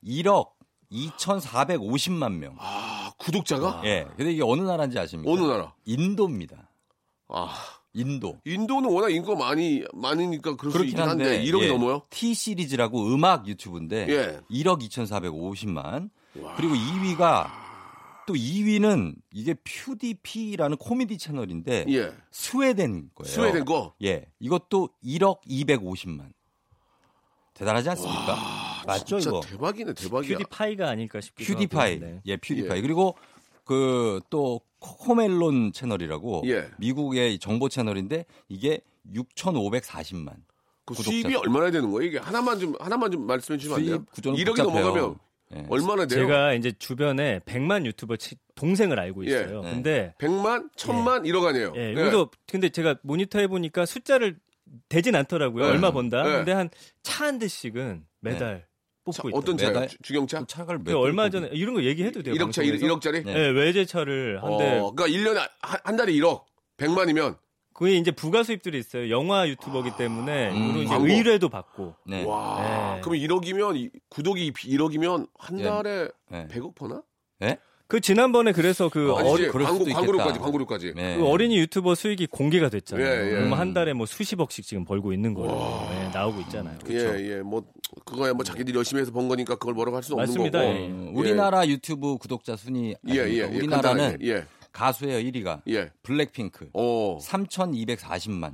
1억 0.05 0.51
2,450만 0.91 2.33
명. 2.33 2.55
아, 2.59 3.11
구독자가? 3.17 3.81
예. 3.85 4.05
근데 4.17 4.33
이게 4.33 4.43
어느 4.43 4.61
나라인지 4.61 4.99
아십니까? 4.99 5.31
어느 5.31 5.41
나라? 5.41 5.73
인도입니다. 5.85 6.69
아, 7.29 7.53
인도. 7.93 8.39
인도는 8.45 8.89
워낙 8.89 9.09
인구가 9.09 9.37
많이, 9.37 9.83
많으니까 9.93 10.55
그럴 10.55 10.71
수 10.71 10.83
있긴 10.83 10.99
한데, 10.99 11.23
한데 11.23 11.43
1억이 11.43 11.63
예, 11.63 11.67
넘어요? 11.67 12.01
T 12.09 12.33
시리즈라고 12.33 13.13
음악 13.13 13.47
유튜브인데 13.47 14.07
예. 14.09 14.41
1억 14.49 14.81
2,450만. 14.81 16.09
그리고 16.55 16.75
2위가 16.75 17.47
또 18.25 18.33
2위는 18.33 19.15
이게 19.33 19.53
퓨디피라는 19.53 20.77
코미디 20.77 21.17
채널인데 21.17 21.85
예. 21.89 22.13
스웨덴 22.31 23.09
거예요. 23.13 23.31
스웨덴 23.31 23.65
거? 23.65 23.93
예. 24.03 24.25
이것도 24.39 24.89
1억 25.03 25.41
250만. 25.45 26.31
대단하지 27.53 27.89
않습니까? 27.89 28.60
맞죠, 28.87 29.19
진짜 29.19 29.29
이거? 29.29 29.41
대박이네, 29.41 29.93
대박이야. 29.93 30.37
퓨디파이가 30.37 30.89
아닐까 30.89 31.21
싶기도 31.21 31.53
퓨디파이. 31.53 31.93
하고. 31.95 32.05
네. 32.05 32.21
예, 32.25 32.37
퓨디파이. 32.37 32.77
예. 32.77 32.81
그리고 32.81 33.15
그 33.65 34.19
또 34.29 34.61
코코멜론 34.79 35.73
채널이라고 35.73 36.41
예. 36.47 36.67
미국의 36.79 37.37
정보 37.39 37.69
채널인데 37.69 38.25
이게 38.49 38.81
6,540만. 39.13 40.33
그 40.85 40.95
구독자 40.95 41.11
수입이 41.11 41.31
수. 41.33 41.39
얼마나 41.39 41.69
되는 41.71 41.91
거예요? 41.91 42.07
이게 42.07 42.17
하나만 42.17 42.59
좀, 42.59 42.73
하나만 42.79 43.11
좀 43.11 43.25
말씀해 43.27 43.57
주시면 43.57 43.77
안 43.79 43.85
돼요? 43.85 43.95
수입 43.97 44.11
구조는 44.11 44.39
1억이 44.39 44.47
복잡해요. 44.57 44.73
넘어가면 44.81 45.15
예. 45.55 45.65
얼마나 45.69 46.05
돼요? 46.07 46.25
제가 46.25 46.53
이제 46.53 46.71
주변에 46.77 47.39
100만 47.45 47.85
유튜버 47.85 48.17
치- 48.17 48.35
동생을 48.55 48.99
알고 48.99 49.25
예. 49.25 49.29
있어요. 49.29 49.61
네. 49.61 49.71
근데 49.71 50.13
100만, 50.17 50.69
1000만, 50.75 51.23
1억 51.25 51.45
아니에요? 51.45 51.73
예, 51.75 51.93
네. 51.93 52.01
여기도 52.01 52.29
근데 52.49 52.69
제가 52.69 52.95
모니터 53.03 53.39
해 53.39 53.47
보니까 53.47 53.85
숫자를 53.85 54.37
되진 54.89 55.15
않더라고요. 55.15 55.65
네. 55.65 55.71
얼마 55.71 55.91
번다. 55.91 56.23
네. 56.23 56.29
근데 56.37 56.51
한 56.53 56.69
차 57.03 57.25
한 57.25 57.37
대씩은 57.39 58.05
매달 58.21 58.61
자, 58.61 58.67
뽑고 59.03 59.29
있다. 59.29 59.37
어떤 59.37 59.57
차요? 59.57 59.87
주- 59.87 59.97
주경차? 60.01 60.39
그 60.41 60.47
차를 60.47 60.77
그몇 60.83 60.95
얼마 60.95 61.23
번 61.23 61.31
전에 61.31 61.49
이런 61.53 61.73
거 61.75 61.83
얘기해도 61.83 62.21
돼요. 62.23 62.35
1억차, 62.35 62.57
방송에서? 62.57 62.85
1억 62.85 63.01
짜리? 63.01 63.23
네. 63.23 63.33
예, 63.33 63.47
외제차를 63.49 64.43
한 64.43 64.57
대. 64.57 64.79
어, 64.79 64.91
그러니까 64.91 65.05
1년에 65.07 65.49
한, 65.61 65.79
한 65.83 65.95
달에 65.97 66.13
1억. 66.13 66.43
100만이면 66.77 67.37
그게 67.73 67.95
이제 67.95 68.11
부가 68.11 68.43
수입들이 68.43 68.77
있어요. 68.77 69.09
영화 69.09 69.47
유튜버기 69.47 69.91
때문에 69.97 70.49
음, 70.51 70.55
이런 70.55 70.77
이제 70.77 70.85
광고. 70.87 71.07
의뢰도 71.07 71.49
받고. 71.49 71.95
네. 72.05 72.23
와. 72.25 72.95
네. 72.95 73.01
그럼 73.01 73.15
1억이면 73.17 73.75
이- 73.77 73.89
구독이 74.09 74.51
1억이면 74.51 75.27
한 75.37 75.59
예. 75.59 75.63
달에 75.63 76.09
네. 76.29 76.47
100억 76.47 76.75
버나? 76.75 77.01
예? 77.43 77.57
그 77.91 77.99
지난번에 77.99 78.53
그래서 78.53 78.87
그, 78.87 79.11
어, 79.11 79.15
어. 79.15 79.35
그럴 79.35 79.65
광고 79.65 79.83
수도 79.83 79.93
광고료까지. 79.93 80.39
광고료까지. 80.39 80.93
네. 80.95 81.17
그 81.17 81.27
어린이 81.27 81.57
유튜버 81.57 81.95
수익이 81.95 82.27
공개가 82.27 82.69
됐잖아요. 82.69 83.05
예, 83.05 83.25
예. 83.27 83.31
그러면 83.31 83.59
한 83.59 83.73
달에 83.73 83.91
뭐 83.91 84.05
수십억씩 84.05 84.65
지금 84.65 84.85
벌고 84.85 85.11
있는 85.11 85.33
거예요. 85.33 85.89
예, 85.91 86.07
나오고 86.13 86.39
있잖아요. 86.43 86.79
예, 86.89 86.95
예. 86.95 87.41
뭐 87.41 87.65
그거야 88.05 88.31
뭐 88.33 88.45
자기들이 88.45 88.77
열심히 88.77 89.01
해서 89.01 89.11
번 89.11 89.27
거니까 89.27 89.55
그걸 89.55 89.73
뭐라고 89.73 89.97
할 89.97 90.03
수는 90.03 90.21
없는 90.21 90.29
맞습니다. 90.29 90.59
거고. 90.61 90.71
예. 90.73 90.89
어, 90.89 91.11
우리나라 91.13 91.67
유튜브 91.67 92.17
구독자 92.17 92.55
순위 92.55 92.95
예, 93.09 93.13
예. 93.13 93.39
예. 93.39 93.41
우리나라는. 93.43 94.19
예. 94.23 94.45
가수예요 94.71 95.17
1위가 95.29 95.61
예. 95.67 95.91
블랙핑크 96.01 96.69
어. 96.71 97.17
3,240만. 97.21 98.53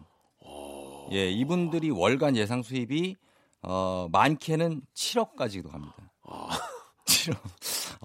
예, 1.11 1.29
이분들이 1.29 1.91
월간 1.91 2.35
예상 2.37 2.63
수입이 2.63 3.15
어, 3.61 4.07
많게는 4.11 4.81
7억까지도 4.95 5.69
갑니다. 5.69 5.93
7억. 7.05 7.37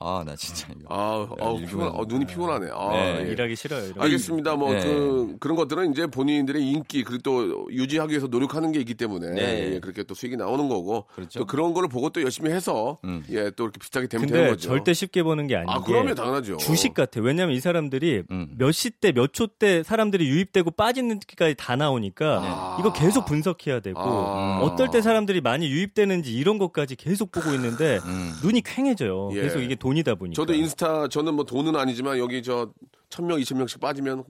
아, 0.01 0.23
나 0.27 0.35
진짜 0.37 0.69
이거. 0.79 0.87
아, 0.89 1.27
아, 1.41 1.55
피곤, 1.57 1.89
어, 1.89 2.05
눈이 2.07 2.27
피곤하네. 2.27 2.69
아, 2.73 2.89
네. 2.93 3.25
예. 3.27 3.31
일하기 3.33 3.57
싫어요. 3.57 3.85
이런 3.85 3.95
거. 3.95 4.03
알겠습니다. 4.05 4.57
뭐, 4.57 4.73
네. 4.73 4.83
그, 4.83 5.37
그런 5.41 5.57
것들은 5.57 5.93
이제 5.93 6.07
본인들의 6.07 6.63
인기, 6.63 7.05
그리고 7.05 7.23
또 7.23 7.69
유지하기 7.71 8.11
위해서 8.11 8.27
노력하는 8.27 8.73
게 8.73 8.81
있기 8.81 8.95
때문에, 8.95 9.31
네. 9.31 9.75
예, 9.75 9.81
그렇게 9.81 10.03
또 10.03 10.15
수익이 10.15 10.37
나오는 10.37 10.69
거고, 10.69 11.07
그렇죠. 11.15 11.41
또 11.41 11.47
그런 11.47 11.75
거를 11.75 11.89
보고 11.89 12.11
또 12.11 12.23
열심히 12.23 12.51
해서, 12.51 12.99
음. 13.05 13.25
예, 13.31 13.51
또 13.51 13.65
이렇게 13.65 13.79
비슷하게 13.79 14.07
되면 14.09 14.27
되는 14.27 14.41
근데 14.43 14.51
거죠. 14.55 14.69
절대 14.69 14.93
쉽게 14.93 15.23
버는 15.23 15.47
게 15.47 15.57
아닌 15.57 15.69
아, 15.69 15.79
게 15.79 15.85
그러면 15.87 16.15
당연하죠. 16.15 16.57
주식 16.57 16.95
같아. 16.95 17.21
요 17.21 17.25
왜냐하면 17.25 17.55
이 17.57 17.61
사람들이 17.61 18.23
음. 18.31 18.49
몇시 18.57 18.91
때, 18.91 19.13
몇 19.13 19.33
초 19.33 19.47
때 19.59 19.83
사람들이 19.83 20.29
유입되고 20.29 20.71
빠지는지까지 20.73 21.55
다 21.57 21.77
나오니까 21.77 22.77
이거 22.81 22.93
계속 22.93 23.25
분석해야 23.27 23.81
되고 23.81 23.99
아. 24.01 24.61
어떨 24.63 24.91
때 24.91 25.01
사람들이 25.03 25.41
많이 25.41 25.69
유입되는지 25.69 26.33
이런 26.33 26.59
것까지 26.59 26.97
계속 26.97 27.31
보고 27.33 27.51
있는데 27.55 27.99
음. 28.05 28.33
눈이 28.43 28.63
퀭해져요. 28.63 29.31
예. 29.35 29.43
계속 29.43 29.61
이게 29.61 29.75
돈이다 29.83 30.15
보니까. 30.15 30.35
저도 30.41 30.55
인스타, 30.55 31.09
저는 31.09 31.35
뭐 31.35 31.45
돈은 31.45 31.75
아니지만 31.75 32.17
여기 32.19 32.41
저, 32.41 32.71
천 33.09 33.27
명, 33.27 33.41
이천 33.41 33.59
명씩 33.59 33.81
빠지면, 33.81 34.23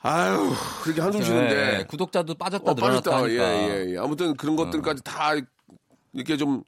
아유, 0.00 0.52
그렇게 0.82 1.00
한숨 1.00 1.22
쉬는데. 1.22 1.54
네, 1.54 1.84
구독자도 1.84 2.34
빠졌다 2.34 2.72
어, 2.72 2.74
빠졌다. 2.74 3.22
어. 3.22 3.28
예, 3.28 3.38
예, 3.38 3.92
예. 3.92 3.98
아무튼 3.98 4.36
그런 4.36 4.56
것들까지 4.56 5.04
다 5.04 5.34
이렇게 6.12 6.36
좀 6.36 6.64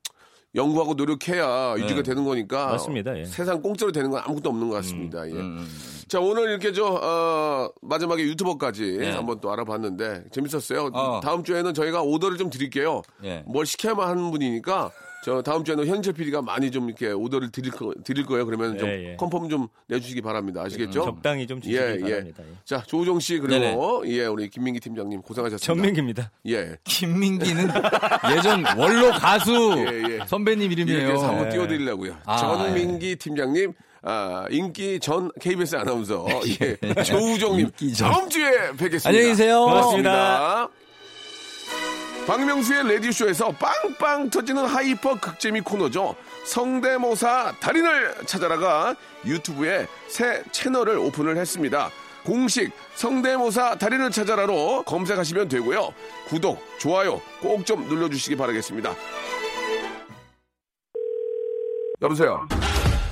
연구하고 0.54 0.94
노력해야 0.94 1.74
유지가 1.76 1.96
네. 1.96 2.02
되는 2.04 2.24
거니까. 2.24 2.66
맞습니다, 2.66 3.18
예. 3.18 3.24
세상 3.24 3.61
공짜로 3.61 3.90
되는 3.90 4.11
건 4.11 4.22
아무것도 4.24 4.48
없는 4.48 4.68
것 4.68 4.76
같습니다. 4.76 5.26
예. 5.28 5.32
음, 5.32 5.58
음. 5.58 5.68
자, 6.06 6.20
오늘 6.20 6.50
이렇게 6.50 6.72
저, 6.72 6.87
어, 6.87 7.68
마지막에 7.82 8.22
유튜버까지 8.22 8.98
네. 8.98 9.11
한번 9.11 9.40
또 9.40 9.52
알아봤는데 9.52 10.26
재밌었어요. 10.30 10.90
어. 10.92 11.20
다음 11.20 11.42
주에는 11.42 11.74
저희가 11.74 12.02
오더를 12.02 12.38
좀 12.38 12.48
드릴게요. 12.48 13.02
예. 13.24 13.42
뭘 13.46 13.66
시켜야만 13.66 14.08
하는 14.08 14.30
분이니까 14.30 14.92
저 15.24 15.43
다음 15.43 15.64
주에는 15.64 15.86
현재 15.86 16.12
PD가 16.12 16.43
많이 16.43 16.70
좀 16.70 16.88
이렇게 16.88 17.11
오더를 17.11 17.51
드릴, 17.51 17.72
거, 17.72 17.93
드릴 18.05 18.24
거예요. 18.24 18.47
그러면 18.47 18.78
좀 18.78 18.88
예, 18.88 19.11
예. 19.12 19.16
컨펌 19.16 19.49
좀 19.49 19.68
내주시기 19.88 20.22
바랍니다. 20.22 20.62
아시겠죠? 20.62 21.05
적당히 21.05 21.47
좀 21.47 21.61
주시기 21.61 21.76
예, 21.76 21.97
예. 21.97 22.01
바랍니다. 22.01 22.43
예. 22.49 22.55
자, 22.64 22.82
조우정 22.86 23.18
씨 23.18 23.38
그리고 23.38 24.05
예, 24.07 24.26
우리 24.26 24.49
김민기 24.49 24.80
팀장님 24.80 25.22
고생하셨습니다. 25.22 25.66
전민기입니다. 25.66 26.30
예. 26.47 26.76
김민기는 26.84 27.68
예전 28.36 28.64
원로 28.76 29.11
가수 29.12 29.74
예, 29.78 30.14
예. 30.14 30.18
선배님 30.26 30.70
이름이에요. 30.70 30.99
이렇게 30.99 31.14
해서 31.14 31.28
한번 31.28 31.47
예. 31.47 31.51
띄워드리려고요. 31.51 32.16
아, 32.24 32.36
전민기 32.36 33.16
팀장님 33.16 33.72
아, 34.03 34.47
인기 34.51 35.01
전 35.01 35.30
KBS 35.40 35.76
아나운서 35.76 36.26
예, 36.62 36.76
전. 37.03 38.12
다음 38.12 38.28
주에 38.28 38.70
뵙겠습니다. 38.76 39.09
안녕히 39.09 39.28
계세요. 39.28 39.64
고맙습니다. 39.64 40.68
박명수의 42.29 42.87
라디오쇼에서 42.86 43.53
빵빵 43.53 44.29
터지는 44.29 44.66
hyper 44.66 45.18
극재미 45.18 45.62
코너죠. 45.62 46.14
성대모사 46.45 47.55
달인을 47.59 48.16
찾아라가 48.26 48.95
유튜브에 49.24 49.87
새 50.09 50.43
채널을 50.53 50.99
오픈을 50.99 51.39
했습니다. 51.39 51.89
공식 52.26 52.70
성대모사 52.97 53.76
달인을 53.76 54.11
찾아라로 54.11 54.83
검색하시면 54.83 55.49
되고요. 55.49 55.95
구독, 56.29 56.62
좋아요 56.79 57.22
꼭 57.41 57.64
좀 57.64 57.89
눌러주시기 57.89 58.37
바라겠습니다. 58.37 58.95
여보세요. 62.03 62.47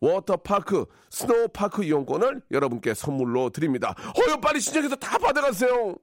워터파크 0.00 0.86
스노우파크 1.10 1.84
이용권을 1.84 2.42
여러분께 2.50 2.94
선물로 2.94 3.50
드립니다. 3.50 3.94
어여 4.18 4.40
빨리 4.40 4.60
신청해서 4.60 4.96
다 4.96 5.18
받아가세요. 5.18 5.96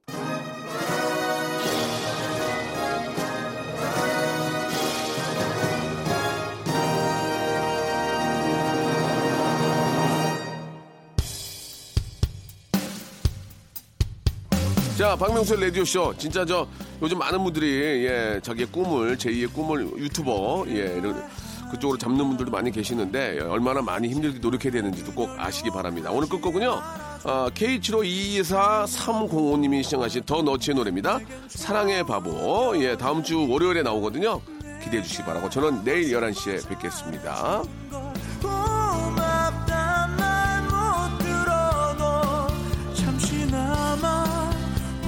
자, 14.96 15.14
박명수의 15.14 15.60
라디오쇼. 15.60 16.14
진짜 16.18 16.44
저 16.44 16.66
요즘 17.00 17.18
많은 17.18 17.44
분들이 17.44 18.04
예, 18.04 18.40
자기의 18.42 18.66
꿈을, 18.72 19.16
제2의 19.16 19.54
꿈을 19.54 19.96
유튜버, 19.96 20.64
예, 20.70 20.96
이런 20.98 21.24
그쪽으로 21.70 21.98
잡는 21.98 22.26
분들도 22.28 22.50
많이 22.50 22.70
계시는데 22.70 23.36
예, 23.36 23.40
얼마나 23.40 23.82
많이 23.82 24.08
힘들게 24.08 24.38
노력해야 24.38 24.72
되는지도 24.72 25.12
꼭 25.12 25.28
아시기 25.36 25.70
바랍니다. 25.70 26.10
오늘 26.10 26.26
끝곡은요. 26.28 26.82
어, 27.24 27.48
K752435님이 27.54 29.82
시청하신 29.82 30.22
더 30.24 30.40
너치의 30.42 30.76
노래입니다. 30.76 31.18
사랑의 31.48 32.04
바보. 32.04 32.72
예, 32.76 32.96
다음 32.96 33.22
주 33.22 33.46
월요일에 33.48 33.82
나오거든요. 33.82 34.40
기대해 34.82 35.02
주시기 35.02 35.24
바라고 35.24 35.50
저는 35.50 35.82
내일 35.84 36.12
11시에 36.12 36.66
뵙겠습니다. 36.68 37.62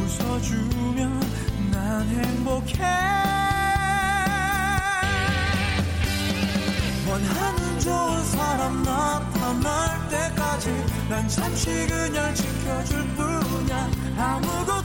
웃어주면 0.02 1.20
난 1.70 2.08
행복해 2.08 3.19
원하는 7.20 7.78
좋은 7.80 8.24
사람 8.24 8.82
나타날 8.82 10.08
때까지 10.08 10.70
난 11.08 11.28
잠시 11.28 11.86
그냥 11.86 12.34
지켜줄 12.34 13.08
뿐이야. 13.14 13.90
아무것도 14.16 14.79